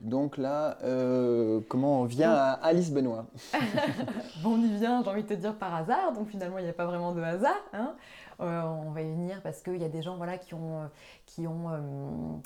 Donc 0.00 0.36
là, 0.36 0.78
euh, 0.84 1.60
comment 1.68 2.00
on 2.00 2.04
vient 2.04 2.32
à 2.32 2.52
Alice 2.52 2.90
Benoît 2.90 3.26
bon, 4.42 4.54
On 4.54 4.62
y 4.62 4.78
vient, 4.78 5.02
j'ai 5.02 5.10
envie 5.10 5.22
de 5.22 5.28
te 5.28 5.34
dire, 5.34 5.54
par 5.56 5.74
hasard. 5.74 6.12
Donc 6.12 6.28
finalement, 6.28 6.58
il 6.58 6.64
n'y 6.64 6.70
a 6.70 6.74
pas 6.74 6.86
vraiment 6.86 7.12
de 7.12 7.22
hasard. 7.22 7.62
Hein. 7.72 7.94
Euh, 8.40 8.62
on 8.62 8.90
va 8.90 9.02
y 9.02 9.10
venir 9.10 9.42
parce 9.42 9.62
qu'il 9.62 9.76
y 9.76 9.84
a 9.84 9.88
des 9.88 10.02
gens 10.02 10.16
voilà, 10.16 10.38
qui 10.38 10.54
ont, 10.54 10.82
euh, 10.82 10.86
qui 11.26 11.46
ont 11.46 12.42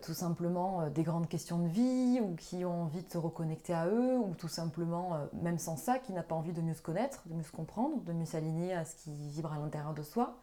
tout 0.00 0.14
simplement 0.14 0.88
des 0.88 1.02
grandes 1.02 1.28
questions 1.28 1.58
de 1.58 1.68
vie 1.68 2.18
ou 2.22 2.34
qui 2.34 2.64
ont 2.64 2.84
envie 2.84 3.02
de 3.02 3.10
se 3.10 3.18
reconnecter 3.18 3.74
à 3.74 3.86
eux 3.88 4.16
ou 4.16 4.34
tout 4.34 4.48
simplement, 4.48 5.18
même 5.42 5.58
sans 5.58 5.76
ça, 5.76 5.98
qui 5.98 6.14
n'a 6.14 6.22
pas 6.22 6.34
envie 6.34 6.54
de 6.54 6.62
mieux 6.62 6.72
se 6.72 6.80
connaître, 6.80 7.22
de 7.26 7.34
mieux 7.34 7.42
se 7.42 7.52
comprendre, 7.52 8.00
de 8.04 8.12
mieux 8.14 8.24
s'aligner 8.24 8.72
à 8.72 8.86
ce 8.86 8.96
qui 8.96 9.10
vibre 9.28 9.52
à 9.52 9.58
l'intérieur 9.58 9.92
de 9.92 10.02
soi. 10.02 10.38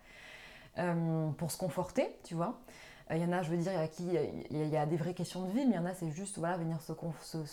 pour 1.38 1.50
se 1.50 1.58
conforter, 1.58 2.16
tu 2.24 2.36
vois. 2.36 2.60
Il 3.14 3.22
y 3.22 3.26
en 3.26 3.32
a, 3.32 3.42
je 3.42 3.52
veux 3.52 3.58
dire, 3.58 3.72
qui 3.92 4.18
il 4.50 4.68
y 4.70 4.78
a 4.78 4.86
des 4.86 4.98
vraies 4.98 5.14
questions 5.14 5.44
de 5.44 5.52
vie, 5.52 5.66
mais 5.66 5.74
il 5.74 5.76
y 5.76 5.80
en 5.80 5.86
a, 5.86 5.94
c'est 5.94 6.12
juste 6.12 6.38
voilà, 6.38 6.58
venir 6.58 6.82
se, 6.82 6.94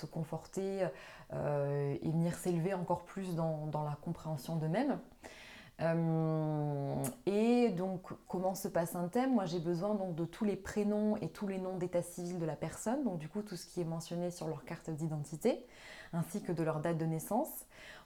conforter 0.07 0.87
euh, 1.33 1.97
et 2.01 2.11
venir 2.11 2.35
s'élever 2.35 2.75
encore 2.75 3.05
plus 3.05 3.35
dans, 3.35 3.67
dans 3.67 3.85
la 3.85 3.97
compréhension 4.03 4.57
d'eux-mêmes. 4.57 4.99
Euh, 5.83 6.95
et 7.27 7.71
donc, 7.71 8.13
comment 8.29 8.55
se 8.55 8.69
passe 8.69 8.95
un 8.95 9.09
thème? 9.09 9.35
Moi, 9.35 9.47
j'ai 9.47 9.61
besoin 9.61 9.95
donc 9.95 10.15
de 10.15 10.25
tous 10.25 10.45
les 10.45 10.57
prénoms 10.57 11.17
et 11.17 11.29
tous 11.29 11.47
les 11.47 11.59
noms 11.59 11.77
d'état 11.77 12.03
civil 12.03 12.39
de 12.39 12.45
la 12.45 12.57
personne, 12.57 13.03
donc 13.05 13.19
du 13.19 13.29
coup, 13.29 13.43
tout 13.43 13.57
ce 13.57 13.67
qui 13.67 13.81
est 13.81 13.85
mentionné 13.85 14.31
sur 14.31 14.47
leur 14.47 14.65
carte 14.65 14.91
d'identité, 14.91 15.65
ainsi 16.13 16.43
que 16.43 16.53
de 16.53 16.63
leur 16.63 16.81
date 16.81 16.99
de 16.99 17.07
naissance. 17.07 17.49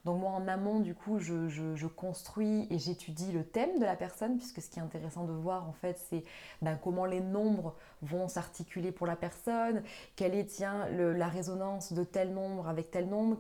Donc 0.05 0.21
moi 0.21 0.31
en 0.33 0.47
amont 0.49 0.81
du 0.81 0.95
coup 0.95 1.19
je, 1.19 1.87
construis 1.87 2.67
et 2.71 2.79
j'étudie 2.79 3.33
le 3.33 3.45
thème 3.45 3.79
de 3.79 3.85
la 3.85 3.97
personne 3.97 4.37
puisque 4.37 4.61
ce 4.61 4.69
qui 4.69 4.79
est 4.79 4.83
intéressant 4.83 5.25
de 5.25 5.33
voir 5.33 5.69
en 5.69 5.73
fait 5.73 5.99
c'est 6.11 6.25
ben, 6.61 6.79
comment 6.83 7.07
les 7.07 7.21
nombres 7.21 7.75
vont 8.03 8.29
s'articuler 8.29 8.93
pour 8.93 9.07
la 9.07 9.17
personne, 9.17 9.83
quelle 10.17 10.35
est 10.35 10.45
tiens, 10.45 10.89
la 10.91 11.29
résonance 11.29 11.93
de 11.93 12.05
tel 12.05 12.35
nombre 12.35 12.69
avec 12.69 12.91
tel 12.91 13.09
nombre, 13.09 13.39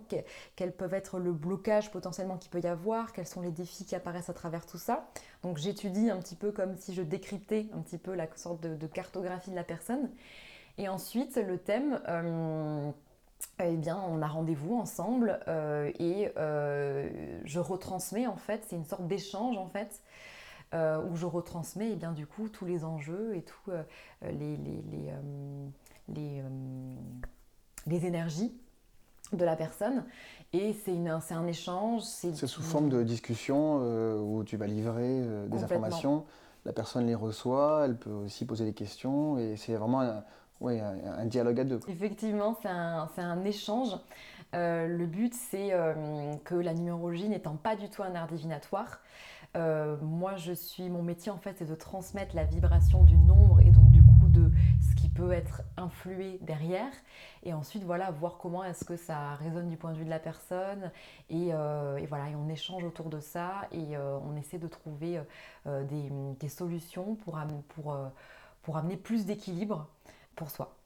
quels 0.56 0.72
peuvent 0.72 0.94
être 0.94 1.18
le 1.18 1.32
blocage 1.32 1.90
potentiellement 1.90 2.38
qu'il 2.38 2.50
peut 2.50 2.60
y 2.60 2.66
avoir, 2.66 3.12
quels 3.12 3.26
sont 3.26 3.42
les 3.42 3.50
défis 3.50 3.84
qui 3.84 3.94
apparaissent 3.94 4.30
à 4.30 4.34
travers 4.34 4.64
tout 4.64 4.78
ça. 4.78 5.06
Donc 5.42 5.58
j'étudie 5.58 6.08
un 6.08 6.18
petit 6.18 6.36
peu 6.36 6.50
comme 6.50 6.76
si 6.76 6.94
je 6.94 7.02
décryptais 7.02 7.66
un 7.74 7.80
petit 7.80 7.98
peu 7.98 8.14
la 8.14 8.26
sorte 8.36 8.62
de, 8.62 8.86
cartographie 8.86 9.50
de 9.50 9.56
la 9.56 9.64
personne. 9.64 10.10
Et 10.78 10.88
ensuite 10.88 11.36
le 11.36 11.58
thème... 11.58 12.00
Euh, 12.08 12.90
eh 13.62 13.76
bien, 13.76 14.00
on 14.08 14.20
a 14.20 14.26
rendez-vous 14.26 14.76
ensemble 14.76 15.38
euh, 15.46 15.90
et 15.98 16.32
euh, 16.36 17.08
je 17.44 17.60
retransmets 17.60 18.26
en 18.26 18.36
fait, 18.36 18.64
c'est 18.68 18.76
une 18.76 18.84
sorte 18.84 19.06
d'échange 19.06 19.56
en 19.56 19.68
fait, 19.68 20.02
euh, 20.74 21.00
où 21.08 21.14
je 21.16 21.26
retransmets 21.26 21.88
et 21.88 21.92
eh 21.92 21.96
bien 21.96 22.12
du 22.12 22.26
coup 22.26 22.48
tous 22.48 22.64
les 22.64 22.84
enjeux 22.84 23.36
et 23.36 23.42
tous 23.42 23.70
les, 24.22 24.56
les, 26.08 26.42
les, 27.86 28.06
énergies 28.06 28.52
de 29.32 29.44
la 29.44 29.54
personne. 29.54 30.04
Et 30.52 30.72
c'est 30.72 30.96
un 31.34 31.46
échange. 31.46 32.02
C'est 32.02 32.34
sous 32.34 32.62
forme 32.62 32.88
de 32.88 33.04
discussion 33.04 33.76
où 34.18 34.42
tu 34.42 34.56
vas 34.56 34.66
livrer 34.66 35.22
des 35.48 35.62
informations. 35.62 36.24
La 36.64 36.72
personne 36.72 37.06
les 37.06 37.14
reçoit, 37.14 37.82
elle 37.84 37.96
peut 37.96 38.10
aussi 38.10 38.46
poser 38.46 38.64
des 38.64 38.72
questions 38.72 39.38
et 39.38 39.56
c'est 39.56 39.74
vraiment 39.74 40.00
un, 40.00 40.24
oui, 40.60 40.80
un, 40.80 41.26
dialogue 41.26 41.60
à 41.60 41.64
deux. 41.64 41.80
Effectivement, 41.88 42.56
c'est 42.62 42.68
un, 42.68 43.44
échange. 43.44 43.96
Euh, 44.54 44.86
le 44.86 45.06
but, 45.06 45.34
c'est 45.34 45.72
euh, 45.72 46.34
que 46.44 46.54
la 46.54 46.74
numérologie 46.74 47.28
n'étant 47.28 47.56
pas 47.56 47.76
du 47.76 47.88
tout 47.88 48.02
un 48.02 48.14
art 48.14 48.28
divinatoire, 48.28 49.00
euh, 49.56 49.96
moi, 50.00 50.36
je 50.36 50.52
suis, 50.52 50.88
mon 50.88 51.02
métier 51.02 51.30
en 51.30 51.38
fait, 51.38 51.56
c'est 51.58 51.68
de 51.68 51.74
transmettre 51.74 52.34
la 52.34 52.44
vibration 52.44 53.04
du 53.04 53.16
nombre 53.16 53.60
et 53.60 53.70
donc 53.70 53.90
du 53.90 54.02
coup 54.02 54.28
de 54.28 54.50
ce 54.80 55.00
qui 55.00 55.08
peut 55.08 55.32
être 55.32 55.62
influé 55.76 56.38
derrière. 56.40 56.92
Et 57.44 57.52
ensuite, 57.52 57.84
voilà, 57.84 58.10
voir 58.10 58.38
comment 58.38 58.64
est-ce 58.64 58.84
que 58.84 58.96
ça 58.96 59.34
résonne 59.34 59.68
du 59.68 59.76
point 59.76 59.92
de 59.92 59.98
vue 59.98 60.04
de 60.04 60.10
la 60.10 60.18
personne. 60.18 60.90
Et, 61.30 61.48
et 61.48 62.06
voilà, 62.06 62.30
et 62.30 62.34
on 62.34 62.48
échange 62.48 62.82
autour 62.84 63.10
de 63.10 63.20
ça 63.20 63.68
et 63.70 63.96
on 63.96 64.34
essaie 64.34 64.58
de 64.58 64.66
trouver 64.66 65.20
des, 65.66 66.10
des, 66.40 66.48
solutions 66.48 67.14
pour, 67.14 67.38
pour, 67.68 67.96
pour 68.62 68.76
amener 68.76 68.96
plus 68.96 69.24
d'équilibre 69.24 69.88
pour 70.34 70.50
soi. 70.50 70.76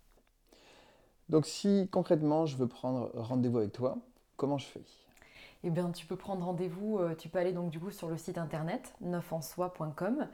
Donc 1.29 1.47
si 1.47 1.89
concrètement 1.93 2.47
je 2.47 2.57
veux 2.57 2.69
prendre 2.69 3.11
rendez-vous 3.15 3.59
avec 3.59 3.73
toi, 3.73 3.99
comment 4.37 4.59
je 4.59 4.67
fais? 4.67 4.83
Eh 5.65 5.71
bien 5.71 5.91
tu 5.91 6.07
peux 6.07 6.17
prendre 6.17 6.45
rendez-vous, 6.45 6.99
euh, 6.99 7.15
tu 7.15 7.29
peux 7.29 7.39
aller 7.39 7.53
donc 7.53 7.71
du 7.71 7.81
coup 7.81 7.91
sur 7.91 8.09
le 8.09 8.17
site 8.17 8.39
internet 8.39 8.95
neufansoi.com 9.01 10.29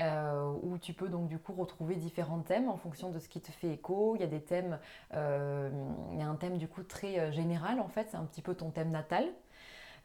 euh, 0.00 0.52
où 0.62 0.78
tu 0.78 0.94
peux 0.94 1.08
donc 1.08 1.28
du 1.28 1.38
coup 1.38 1.52
retrouver 1.52 1.94
différents 1.94 2.40
thèmes 2.40 2.68
en 2.68 2.76
fonction 2.76 3.10
de 3.10 3.18
ce 3.18 3.28
qui 3.28 3.40
te 3.40 3.52
fait 3.52 3.74
écho. 3.74 4.16
Il 4.16 4.20
y 4.20 4.24
a 4.24 4.28
des 4.28 4.42
thèmes, 4.42 4.78
euh, 5.14 5.70
il 6.12 6.18
y 6.18 6.22
a 6.22 6.26
un 6.26 6.34
thème 6.34 6.58
du 6.58 6.66
coup 6.66 6.82
très 6.82 7.30
général 7.32 7.78
en 7.78 7.88
fait, 7.88 8.08
c'est 8.10 8.16
un 8.16 8.24
petit 8.24 8.42
peu 8.42 8.54
ton 8.54 8.70
thème 8.70 8.90
natal. 8.90 9.26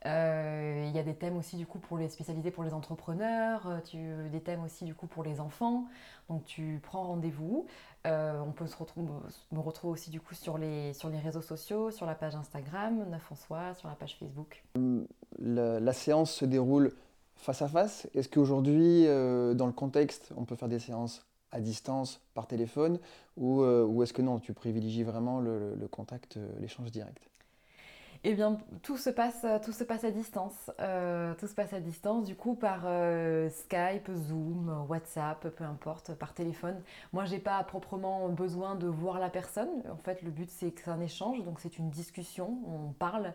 Euh, 0.06 0.86
il 0.88 0.96
y 0.96 1.00
a 1.00 1.04
des 1.04 1.16
thèmes 1.16 1.38
aussi 1.38 1.56
du 1.56 1.66
coup 1.66 1.80
pour 1.80 1.98
les 1.98 2.10
spécialités 2.10 2.52
pour 2.52 2.64
les 2.64 2.74
entrepreneurs, 2.74 3.68
euh, 3.96 4.30
des 4.30 4.42
thèmes 4.42 4.64
aussi 4.64 4.86
du 4.86 4.94
coup 4.94 5.08
pour 5.08 5.24
les 5.24 5.40
enfants. 5.40 5.86
Donc 6.30 6.46
tu 6.46 6.80
prends 6.84 7.04
rendez-vous. 7.04 7.66
Euh, 8.06 8.40
on 8.46 8.52
peut 8.52 8.68
se 8.68 8.78
retrouver, 8.78 9.08
me 9.52 9.60
retrouver 9.60 9.94
aussi 9.94 10.10
du 10.10 10.22
coup 10.22 10.36
sur 10.36 10.58
les, 10.58 10.94
sur 10.94 11.10
les 11.10 11.18
réseaux 11.18 11.42
sociaux, 11.42 11.92
sur 11.92 12.06
la 12.06 12.16
page 12.16 12.36
Instagram, 12.36 13.10
Neuf 13.10 13.32
en 13.32 13.36
Soi, 13.36 13.74
sur 13.74 13.90
la 13.90 13.96
page 13.96 14.18
Facebook. 14.18 14.64
La, 15.40 15.94
séance 15.94 16.32
se 16.32 16.46
déroule 16.46 16.92
face 17.36 17.62
à 17.62 17.68
face. 17.68 18.08
Est-ce 18.14 18.30
qu'aujourd'hui, 18.30 19.06
dans 19.06 19.68
le 19.68 19.74
contexte, 19.74 20.32
on 20.38 20.46
peut 20.46 20.56
faire 20.56 20.70
des 20.70 20.80
séances 20.80 21.26
à 21.52 21.60
distance, 21.60 22.22
par 22.34 22.48
téléphone, 22.48 23.00
ou, 23.36 23.62
ou 23.64 24.04
est-ce 24.04 24.14
que 24.14 24.22
non, 24.22 24.40
tu 24.40 24.54
privilégies 24.54 25.04
vraiment 25.04 25.42
le 25.42 25.88
contact, 25.90 26.40
l'échange 26.60 26.92
direct? 26.92 27.30
Eh 28.24 28.34
bien, 28.34 28.58
tout 28.84 28.98
se 28.98 29.10
passe, 29.10 29.46
tout 29.64 29.72
se 29.72 29.84
passe 29.84 30.04
à 30.04 30.12
distance. 30.12 30.72
Euh, 30.80 31.34
tout 31.36 31.48
se 31.48 31.54
passe 31.54 31.74
à 31.74 31.80
distance, 31.80 32.26
du 32.26 32.36
coup, 32.36 32.56
par 32.56 32.82
euh, 32.86 33.50
Skype, 33.50 34.10
Zoom, 34.14 34.86
WhatsApp, 34.90 35.48
peu 35.50 35.64
importe, 35.64 36.14
par 36.16 36.34
téléphone. 36.34 36.82
Moi, 37.14 37.26
j'ai 37.26 37.40
pas 37.40 37.64
proprement 37.64 38.30
besoin 38.30 38.76
de 38.76 38.88
voir 38.88 39.20
la 39.20 39.30
personne. 39.30 39.70
En 39.92 39.98
fait, 39.98 40.22
le 40.22 40.32
but, 40.32 40.50
c'est 40.50 40.72
que 40.72 40.82
c'est 40.82 40.92
un 40.92 41.02
échange, 41.02 41.44
donc 41.44 41.60
c'est 41.60 41.78
une 41.78 41.90
discussion, 41.90 42.58
on 42.66 42.92
parle. 42.94 43.34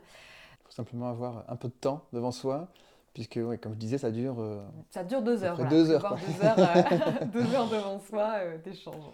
Il 0.61 0.65
faut 0.65 0.73
simplement 0.73 1.09
avoir 1.09 1.45
un 1.49 1.57
peu 1.57 1.69
de 1.69 1.75
temps 1.75 2.05
devant 2.13 2.33
soi. 2.33 2.69
Puisque, 3.15 3.39
comme 3.59 3.75
je 3.75 3.79
disais, 3.79 3.99
ça 3.99 4.11
dure... 4.11 4.41
Euh, 4.41 4.65
ça 4.89 5.05
dure 5.05 5.21
deux 5.21 5.45
heures. 5.45 5.69
Deux 5.69 5.91
heures, 5.91 6.17
Deux 6.17 6.45
heures, 6.45 6.57
deux 7.33 7.55
heures 7.55 7.69
devant 7.69 7.99
soi 8.01 8.57
d'échange. 8.65 9.05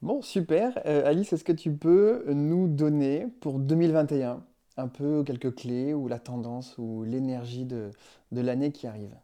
Bon, 0.00 0.22
super. 0.22 0.78
Alice, 0.86 1.32
est-ce 1.32 1.42
que 1.44 1.52
tu 1.52 1.72
peux 1.72 2.24
nous 2.28 2.68
donner 2.68 3.26
pour 3.40 3.58
2021 3.58 4.44
un 4.76 4.88
peu 4.88 5.22
quelques 5.24 5.54
clés 5.54 5.94
ou 5.94 6.08
la 6.08 6.18
tendance 6.18 6.76
ou 6.78 7.04
l'énergie 7.04 7.64
de, 7.64 7.90
de 8.32 8.40
l'année 8.40 8.72
qui 8.72 8.86
arrive 8.86 9.14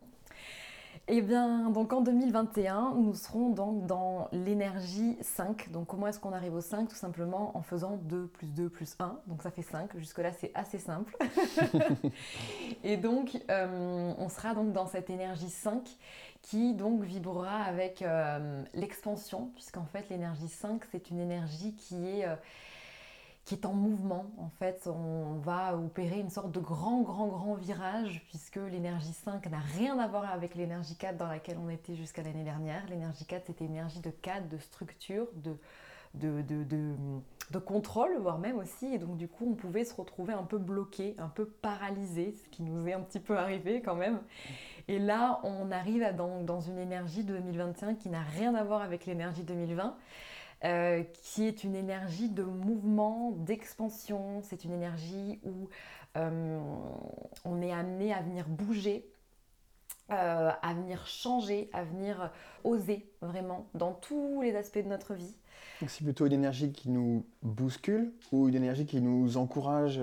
eh 1.12 1.22
bien, 1.22 1.70
donc 1.70 1.92
en 1.92 2.02
2021, 2.02 2.94
nous 2.94 3.14
serons 3.14 3.50
donc 3.50 3.84
dans 3.84 4.28
l'énergie 4.30 5.16
5. 5.20 5.72
Donc 5.72 5.88
comment 5.88 6.06
est-ce 6.06 6.20
qu'on 6.20 6.32
arrive 6.32 6.54
au 6.54 6.60
5 6.60 6.88
Tout 6.88 6.94
simplement 6.94 7.56
en 7.56 7.62
faisant 7.62 7.96
2 8.04 8.28
plus 8.28 8.46
2 8.54 8.68
plus 8.68 8.94
1. 9.00 9.18
Donc 9.26 9.42
ça 9.42 9.50
fait 9.50 9.62
5. 9.62 9.90
Jusque-là, 9.96 10.30
c'est 10.32 10.52
assez 10.54 10.78
simple. 10.78 11.16
Et 12.84 12.96
donc, 12.96 13.36
euh, 13.50 14.14
on 14.18 14.28
sera 14.28 14.54
donc 14.54 14.72
dans 14.72 14.86
cette 14.86 15.10
énergie 15.10 15.50
5 15.50 15.82
qui 16.42 16.74
donc 16.74 17.02
vibrera 17.02 17.56
avec 17.56 18.02
euh, 18.02 18.62
l'expansion, 18.74 19.50
puisqu'en 19.56 19.86
fait, 19.86 20.08
l'énergie 20.10 20.48
5, 20.48 20.82
c'est 20.92 21.10
une 21.10 21.18
énergie 21.18 21.74
qui 21.74 22.06
est... 22.06 22.28
Euh, 22.28 22.36
qui 23.50 23.56
est 23.56 23.66
en 23.66 23.72
mouvement. 23.72 24.30
En 24.38 24.48
fait, 24.60 24.86
on 24.86 25.40
va 25.40 25.76
opérer 25.76 26.20
une 26.20 26.30
sorte 26.30 26.52
de 26.52 26.60
grand, 26.60 27.00
grand, 27.00 27.26
grand 27.26 27.54
virage 27.54 28.24
puisque 28.28 28.60
l'énergie 28.70 29.12
5 29.12 29.44
n'a 29.46 29.58
rien 29.58 29.98
à 29.98 30.06
voir 30.06 30.30
avec 30.30 30.54
l'énergie 30.54 30.94
4 30.94 31.16
dans 31.16 31.26
laquelle 31.26 31.58
on 31.60 31.68
était 31.68 31.96
jusqu'à 31.96 32.22
l'année 32.22 32.44
dernière. 32.44 32.86
L'énergie 32.88 33.24
4, 33.24 33.46
c'était 33.46 33.64
une 33.64 33.72
énergie 33.72 33.98
de 33.98 34.10
cadre, 34.10 34.48
de 34.48 34.58
structure, 34.58 35.26
de, 35.34 35.58
contrôle, 37.58 38.16
voire 38.20 38.38
même 38.38 38.56
aussi. 38.56 38.86
Et 38.86 38.98
donc, 38.98 39.16
du 39.16 39.26
coup, 39.26 39.48
on 39.50 39.54
pouvait 39.54 39.84
se 39.84 39.94
retrouver 39.94 40.32
un 40.32 40.44
peu 40.44 40.58
bloqué, 40.58 41.16
un 41.18 41.26
peu 41.26 41.46
paralysé, 41.46 42.36
ce 42.44 42.48
qui 42.50 42.62
nous 42.62 42.86
est 42.86 42.92
un 42.92 43.00
petit 43.00 43.18
peu 43.18 43.36
arrivé 43.36 43.82
quand 43.82 43.96
même. 43.96 44.20
Et 44.86 45.00
là, 45.00 45.40
on 45.42 45.72
arrive 45.72 46.14
dans, 46.16 46.44
dans 46.44 46.60
une 46.60 46.78
énergie 46.78 47.24
de 47.24 47.36
2021 47.36 47.96
qui 47.96 48.10
n'a 48.10 48.22
rien 48.22 48.54
à 48.54 48.62
voir 48.62 48.80
avec 48.80 49.06
l'énergie 49.06 49.42
2020. 49.42 49.96
Euh, 50.62 51.04
qui 51.22 51.46
est 51.46 51.64
une 51.64 51.74
énergie 51.74 52.28
de 52.28 52.42
mouvement, 52.42 53.30
d'expansion. 53.30 54.42
C'est 54.42 54.64
une 54.64 54.72
énergie 54.72 55.40
où 55.42 55.70
euh, 56.18 56.60
on 57.46 57.62
est 57.62 57.72
amené 57.72 58.12
à 58.12 58.20
venir 58.20 58.46
bouger, 58.46 59.08
euh, 60.10 60.50
à 60.60 60.74
venir 60.74 61.06
changer, 61.06 61.70
à 61.72 61.82
venir 61.82 62.30
oser 62.62 63.10
vraiment 63.22 63.68
dans 63.72 63.94
tous 63.94 64.42
les 64.42 64.54
aspects 64.54 64.82
de 64.84 64.88
notre 64.88 65.14
vie. 65.14 65.34
c'est 65.86 66.04
plutôt 66.04 66.26
une 66.26 66.34
énergie 66.34 66.72
qui 66.72 66.90
nous 66.90 67.24
bouscule 67.42 68.12
ou 68.30 68.48
une 68.48 68.56
énergie 68.56 68.84
qui 68.84 69.00
nous 69.00 69.38
encourage 69.38 69.98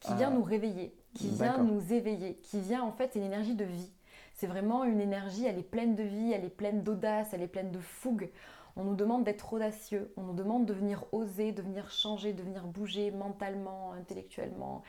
Qui 0.00 0.14
vient 0.14 0.32
nous 0.32 0.42
réveiller, 0.42 0.92
qui 1.14 1.28
vient 1.28 1.58
nous 1.58 1.92
éveiller, 1.92 2.40
qui 2.42 2.60
vient 2.60 2.82
en 2.82 2.90
fait, 2.90 3.10
c'est 3.12 3.20
une 3.20 3.26
énergie 3.26 3.54
de 3.54 3.64
vie. 3.64 3.92
C'est 4.34 4.48
vraiment 4.48 4.82
une 4.82 5.00
énergie, 5.00 5.44
elle 5.46 5.58
est 5.58 5.62
pleine 5.62 5.94
de 5.94 6.02
vie, 6.02 6.32
elle 6.32 6.44
est 6.44 6.48
pleine 6.48 6.82
d'audace, 6.82 7.28
elle 7.32 7.42
est 7.42 7.46
pleine 7.46 7.70
de 7.70 7.78
fougue. 7.78 8.28
On 8.76 8.84
nous 8.84 8.94
demande 8.94 9.24
d'être 9.24 9.52
audacieux, 9.52 10.12
on 10.16 10.22
nous 10.22 10.34
demande 10.34 10.66
de 10.66 10.72
venir 10.72 11.04
oser, 11.12 11.52
de 11.52 11.62
venir 11.62 11.90
changer, 11.90 12.32
de 12.32 12.42
venir 12.42 12.66
bouger 12.66 13.10
mentalement, 13.10 13.92
intellectuellement, 13.92 14.82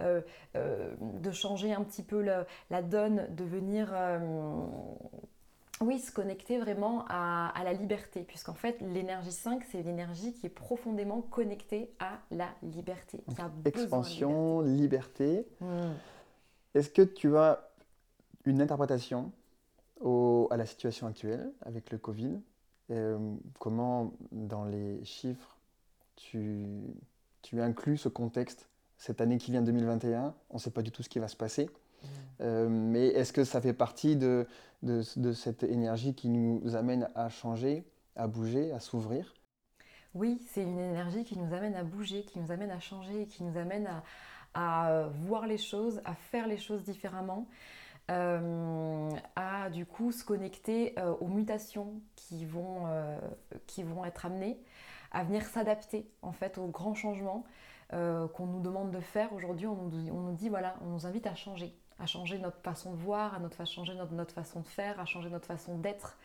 euh, 0.00 0.20
euh, 0.56 0.94
de 1.00 1.30
changer 1.30 1.72
un 1.72 1.82
petit 1.82 2.02
peu 2.02 2.22
la 2.70 2.82
donne, 2.82 3.26
de 3.34 3.44
venir 3.44 3.90
euh, 3.92 4.18
oui, 5.80 5.98
se 5.98 6.12
connecter 6.12 6.58
vraiment 6.58 7.06
à, 7.08 7.52
la 7.64 7.72
liberté, 7.72 8.22
puisqu'en 8.22 8.54
fait, 8.54 8.80
l'énergie 8.82 9.32
5, 9.32 9.64
c'est 9.70 9.82
l'énergie 9.82 10.34
qui 10.34 10.46
est 10.46 10.50
profondément 10.50 11.22
connectée 11.22 11.90
à 11.98 12.18
la 12.30 12.48
liberté. 12.62 13.24
Expansion, 13.64 14.60
liberté. 14.60 15.46
Hmm. 15.60 15.92
Est-ce 16.74 16.90
que 16.90 17.02
tu 17.02 17.36
as 17.38 17.70
une 18.44 18.60
interprétation 18.60 19.32
à 20.50 20.56
la 20.56 20.66
situation 20.66 21.06
actuelle 21.06 21.50
avec 21.62 21.90
le 21.90 21.98
Covid? 21.98 22.40
Euh, 22.90 23.34
Comment, 23.58 24.12
dans 24.32 24.64
les 24.64 25.04
chiffres, 25.04 25.58
tu, 26.16 26.66
tu 27.42 27.60
inclus 27.60 27.98
ce 27.98 28.08
contexte 28.08 28.68
Cette 28.98 29.20
année 29.20 29.38
qui 29.38 29.50
vient 29.50 29.62
2021, 29.62 30.34
on 30.50 30.54
ne 30.54 30.58
sait 30.60 30.70
pas 30.70 30.82
du 30.82 30.90
tout 30.90 31.02
ce 31.02 31.08
qui 31.08 31.18
va 31.18 31.28
se 31.28 31.36
passer. 31.36 31.68
Hmm. 32.02 32.06
Euh, 32.40 32.68
mais 32.68 33.08
est-ce 33.08 33.32
que 33.32 33.44
ça 33.44 33.60
fait 33.60 33.72
partie 33.72 34.16
de, 34.16 34.46
de, 34.82 35.32
cette 35.32 35.62
énergie 35.62 36.14
qui 36.14 36.28
nous 36.28 36.74
amène 36.74 37.08
à 37.14 37.28
changer, 37.28 37.84
à 38.16 38.26
bouger, 38.26 38.72
à 38.72 38.80
s'ouvrir? 38.80 39.34
Oui, 40.14 40.40
c'est 40.48 40.62
une 40.62 40.78
énergie 40.78 41.24
qui 41.24 41.38
nous 41.38 41.54
amène 41.54 41.74
à 41.74 41.84
bouger, 41.84 42.24
qui 42.24 42.40
nous 42.40 42.50
amène 42.50 42.70
à 42.70 42.80
changer, 42.80 43.26
qui 43.26 43.44
nous 43.44 43.56
amène 43.56 43.88
à, 44.54 45.08
voir 45.20 45.46
les 45.46 45.58
choses, 45.58 46.00
à 46.04 46.14
faire 46.14 46.48
les 46.48 46.58
choses 46.58 46.82
différemment. 46.82 47.46
Euh, 48.10 49.10
à 49.36 49.70
du 49.70 49.86
coup 49.86 50.10
se 50.10 50.24
connecter 50.24 50.98
euh, 50.98 51.14
aux 51.20 51.28
mutations 51.28 52.00
qui 52.16 52.44
vont, 52.44 52.86
qui 53.66 53.82
vont 53.82 54.04
être 54.04 54.26
amenées, 54.26 54.60
à 55.12 55.24
venir 55.24 55.44
s'adapter 55.44 56.10
en 56.22 56.32
fait 56.32 56.58
aux 56.58 56.66
grands 56.66 56.94
changements 56.94 57.44
qu'on 57.90 58.46
nous 58.46 58.60
demande 58.60 58.90
de 58.92 59.00
faire. 59.00 59.32
Aujourd'hui, 59.32 59.66
on 59.66 59.74
nous 59.74 60.32
dit 60.32 60.48
voilà, 60.48 60.76
on 60.82 60.86
nous 60.90 61.06
invite 61.06 61.26
à 61.26 61.34
changer 61.34 61.74
à 62.00 62.06
changer 62.06 62.38
notre 62.38 62.60
façon 62.60 62.92
de 62.92 62.96
voir, 62.96 63.34
à 63.34 63.38
notre, 63.38 63.64
changer 63.66 63.94
notre, 63.94 64.12
notre 64.12 64.34
façon 64.34 64.60
de 64.60 64.66
faire, 64.66 64.98
à 64.98 65.04
changer 65.04 65.28
notre 65.30 65.46
façon 65.46 65.78
d'être, 65.78 66.18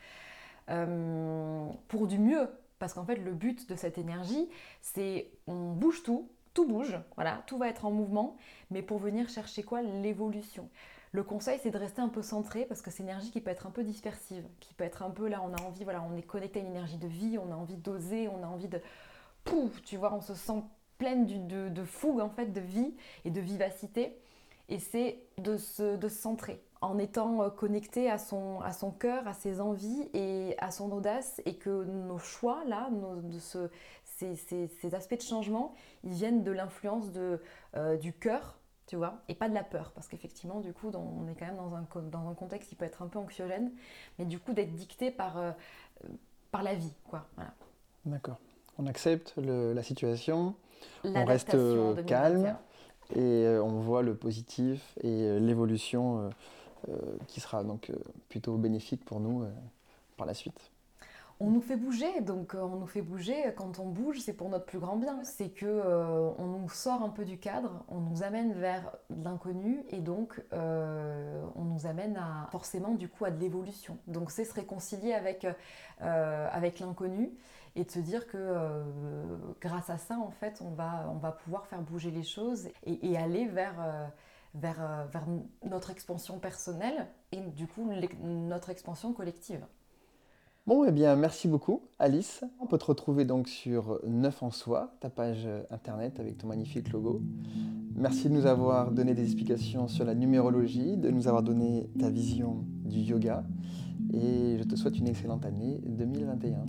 euh, 0.70 1.68
pour 1.88 2.06
du 2.06 2.18
mieux. 2.18 2.48
Parce 2.78 2.92
qu'en 2.94 3.04
fait, 3.04 3.16
le 3.16 3.32
but 3.32 3.68
de 3.68 3.76
cette 3.76 3.98
énergie, 3.98 4.48
c'est 4.80 5.30
on 5.46 5.72
bouge 5.72 6.02
tout, 6.02 6.30
tout 6.54 6.66
bouge, 6.66 6.98
voilà, 7.14 7.42
tout 7.46 7.58
va 7.58 7.68
être 7.68 7.84
en 7.84 7.90
mouvement, 7.90 8.36
mais 8.70 8.82
pour 8.82 8.98
venir 8.98 9.28
chercher 9.28 9.62
quoi? 9.62 9.82
L'évolution. 9.82 10.68
Le 11.16 11.22
conseil, 11.22 11.58
c'est 11.62 11.70
de 11.70 11.78
rester 11.78 12.02
un 12.02 12.10
peu 12.10 12.20
centré 12.20 12.66
parce 12.66 12.82
que 12.82 12.90
c'est 12.90 13.02
une 13.02 13.08
énergie 13.08 13.30
qui 13.30 13.40
peut 13.40 13.50
être 13.50 13.66
un 13.66 13.70
peu 13.70 13.82
dispersive, 13.82 14.44
qui 14.60 14.74
peut 14.74 14.84
être 14.84 15.02
un 15.02 15.08
peu 15.08 15.28
là, 15.28 15.40
on 15.42 15.54
a 15.54 15.62
envie, 15.62 15.82
voilà, 15.82 16.02
on 16.02 16.14
est 16.14 16.20
connecté 16.20 16.60
à 16.60 16.62
une 16.62 16.68
énergie 16.68 16.98
de 16.98 17.08
vie, 17.08 17.38
on 17.38 17.50
a 17.50 17.54
envie 17.54 17.78
d'oser, 17.78 18.28
on 18.28 18.42
a 18.42 18.46
envie 18.46 18.68
de, 18.68 18.82
pouf, 19.42 19.82
tu 19.82 19.96
vois, 19.96 20.12
on 20.12 20.20
se 20.20 20.34
sent 20.34 20.62
pleine 20.98 21.24
de, 21.48 21.70
de 21.70 21.84
fougue 21.84 22.20
en 22.20 22.28
fait, 22.28 22.52
de 22.52 22.60
vie 22.60 22.94
et 23.24 23.30
de 23.30 23.40
vivacité. 23.40 24.20
Et 24.68 24.78
c'est 24.78 25.22
de 25.38 25.56
se, 25.56 25.98
centrer 26.10 26.62
en 26.82 26.98
étant 26.98 27.42
euh, 27.42 27.48
connecté 27.48 28.10
à 28.10 28.18
son, 28.18 28.60
à 28.60 28.72
son 28.72 28.90
cœur, 28.90 29.26
à 29.26 29.32
ses 29.32 29.62
envies 29.62 30.10
et 30.12 30.54
à 30.58 30.70
son 30.70 30.92
audace 30.92 31.40
et 31.46 31.56
que 31.56 31.84
nos 31.84 32.18
choix, 32.18 32.62
là, 32.66 32.90
de 33.22 33.38
ce, 33.38 33.70
ces, 34.04 34.94
aspects 34.94 35.16
de 35.16 35.22
changement, 35.22 35.72
ils 36.04 36.12
viennent 36.12 36.44
de 36.44 36.50
l'influence 36.50 37.10
de, 37.10 37.40
euh, 37.74 37.96
du 37.96 38.12
cœur, 38.12 38.58
tu 38.86 38.96
vois, 38.96 39.20
et 39.28 39.34
pas 39.34 39.48
de 39.48 39.54
la 39.54 39.64
peur, 39.64 39.92
parce 39.94 40.08
qu'effectivement, 40.08 40.60
du 40.60 40.72
coup, 40.72 40.90
on 40.94 41.28
est 41.28 41.34
quand 41.34 41.46
même 41.46 41.56
dans 41.56 41.74
un, 41.74 41.86
dans 42.10 42.28
un 42.28 42.34
contexte 42.34 42.68
qui 42.68 42.74
peut 42.76 42.84
être 42.84 43.02
un 43.02 43.08
peu 43.08 43.18
anxiogène, 43.18 43.72
mais 44.18 44.24
du 44.24 44.38
coup, 44.38 44.52
d'être 44.52 44.74
dicté 44.74 45.10
par, 45.10 45.38
euh, 45.38 45.52
par 46.50 46.62
la 46.62 46.74
vie, 46.74 46.94
quoi, 47.08 47.26
voilà. 47.34 47.52
D'accord. 48.04 48.38
On 48.78 48.86
accepte 48.86 49.34
la 49.36 49.82
situation, 49.82 50.54
on 51.02 51.24
reste 51.24 51.56
calme, 52.06 52.56
et 53.14 53.46
euh, 53.46 53.62
on 53.62 53.80
voit 53.80 54.02
le 54.02 54.16
positif 54.16 54.94
et 55.00 55.06
euh, 55.06 55.38
l'évolution 55.38 56.30
euh, 56.88 56.94
qui 57.28 57.40
sera 57.40 57.62
donc 57.62 57.92
plutôt 58.28 58.56
bénéfique 58.56 59.04
pour 59.04 59.20
nous 59.20 59.44
par 60.16 60.26
la 60.26 60.34
suite 60.34 60.70
on 61.38 61.50
nous 61.50 61.60
fait 61.60 61.76
bouger, 61.76 62.20
donc 62.20 62.54
on 62.54 62.76
nous 62.76 62.86
fait 62.86 63.02
bouger. 63.02 63.52
Quand 63.56 63.78
on 63.78 63.86
bouge, 63.86 64.20
c'est 64.20 64.32
pour 64.32 64.48
notre 64.48 64.64
plus 64.64 64.78
grand 64.78 64.96
bien. 64.96 65.22
C'est 65.24 65.50
que 65.50 66.34
on 66.38 66.46
nous 66.46 66.68
sort 66.68 67.02
un 67.02 67.10
peu 67.10 67.24
du 67.24 67.38
cadre, 67.38 67.84
on 67.88 68.00
nous 68.00 68.22
amène 68.22 68.52
vers 68.52 68.96
l'inconnu 69.10 69.84
et 69.90 70.00
donc 70.00 70.42
on 70.52 71.64
nous 71.64 71.86
amène 71.86 72.16
à 72.16 72.48
forcément 72.50 72.94
du 72.94 73.08
coup 73.08 73.24
à 73.24 73.30
de 73.30 73.38
l'évolution. 73.38 73.98
Donc 74.06 74.30
c'est 74.30 74.44
se 74.44 74.54
réconcilier 74.54 75.12
avec 75.12 75.46
avec 76.00 76.80
l'inconnu 76.80 77.32
et 77.76 77.84
de 77.84 77.90
se 77.90 77.98
dire 77.98 78.26
que 78.26 78.38
euh, 78.38 78.82
grâce 79.60 79.90
à 79.90 79.98
ça, 79.98 80.18
en 80.18 80.30
fait, 80.30 80.62
on 80.62 80.70
va, 80.70 81.08
on 81.10 81.18
va 81.18 81.30
pouvoir 81.30 81.66
faire 81.66 81.82
bouger 81.82 82.10
les 82.10 82.22
choses 82.22 82.68
et, 82.84 83.16
aller 83.18 83.46
vers, 83.46 83.74
euh, 83.78 84.06
vers, 84.54 84.82
euh, 84.82 85.04
vers 85.04 85.26
notre 85.62 85.90
expansion 85.90 86.38
personnelle 86.38 87.06
et 87.32 87.40
du 87.40 87.66
coup 87.66 87.88
notre 88.22 88.70
expansion 88.70 89.12
collective. 89.12 89.64
Bon, 90.66 90.84
eh 90.84 90.90
bien, 90.90 91.14
merci 91.14 91.46
beaucoup, 91.46 91.82
Alice. 92.00 92.42
On 92.58 92.66
peut 92.66 92.76
te 92.76 92.86
retrouver 92.86 93.24
donc 93.24 93.46
sur 93.46 94.00
Neuf 94.04 94.42
en 94.42 94.50
Soi, 94.50 94.96
ta 94.98 95.08
page 95.08 95.46
internet 95.70 96.18
avec 96.18 96.38
ton 96.38 96.48
magnifique 96.48 96.90
logo. 96.90 97.22
Merci 97.94 98.28
de 98.28 98.34
nous 98.34 98.46
avoir 98.46 98.90
donné 98.90 99.14
des 99.14 99.22
explications 99.22 99.86
sur 99.86 100.04
la 100.04 100.16
numérologie, 100.16 100.96
de 100.96 101.08
nous 101.10 101.28
avoir 101.28 101.44
donné 101.44 101.88
ta 102.00 102.10
vision 102.10 102.64
du 102.84 102.98
yoga. 102.98 103.44
Et 104.12 104.58
je 104.58 104.64
te 104.64 104.74
souhaite 104.74 104.98
une 104.98 105.06
excellente 105.06 105.46
année 105.46 105.80
2021. 105.86 106.64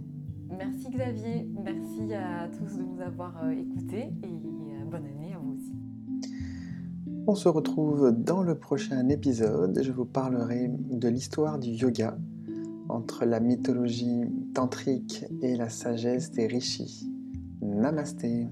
Merci 0.56 0.92
Xavier, 0.92 1.50
merci 1.64 2.14
à 2.14 2.50
tous 2.50 2.78
de 2.78 2.84
nous 2.84 3.02
avoir 3.02 3.44
euh, 3.46 3.50
écoutés 3.50 4.14
et 4.22 4.28
euh, 4.28 4.86
bonne 4.86 5.06
année 5.08 5.34
à 5.34 5.40
vous 5.40 5.56
aussi. 5.56 5.74
On 7.26 7.34
se 7.34 7.50
retrouve 7.50 8.12
dans 8.12 8.44
le 8.44 8.54
prochain 8.60 9.10
épisode. 9.10 9.82
Je 9.82 9.92
vous 9.92 10.06
parlerai 10.06 10.70
de 10.70 11.08
l'histoire 11.08 11.58
du 11.58 11.72
yoga 11.72 12.16
entre 12.90 13.26
la 13.26 13.40
mythologie 13.40 14.26
tantrique 14.54 15.26
et 15.42 15.56
la 15.56 15.70
sagesse 15.70 16.32
des 16.32 16.48
rishis. 16.48 17.10
Namasté. 17.62 18.48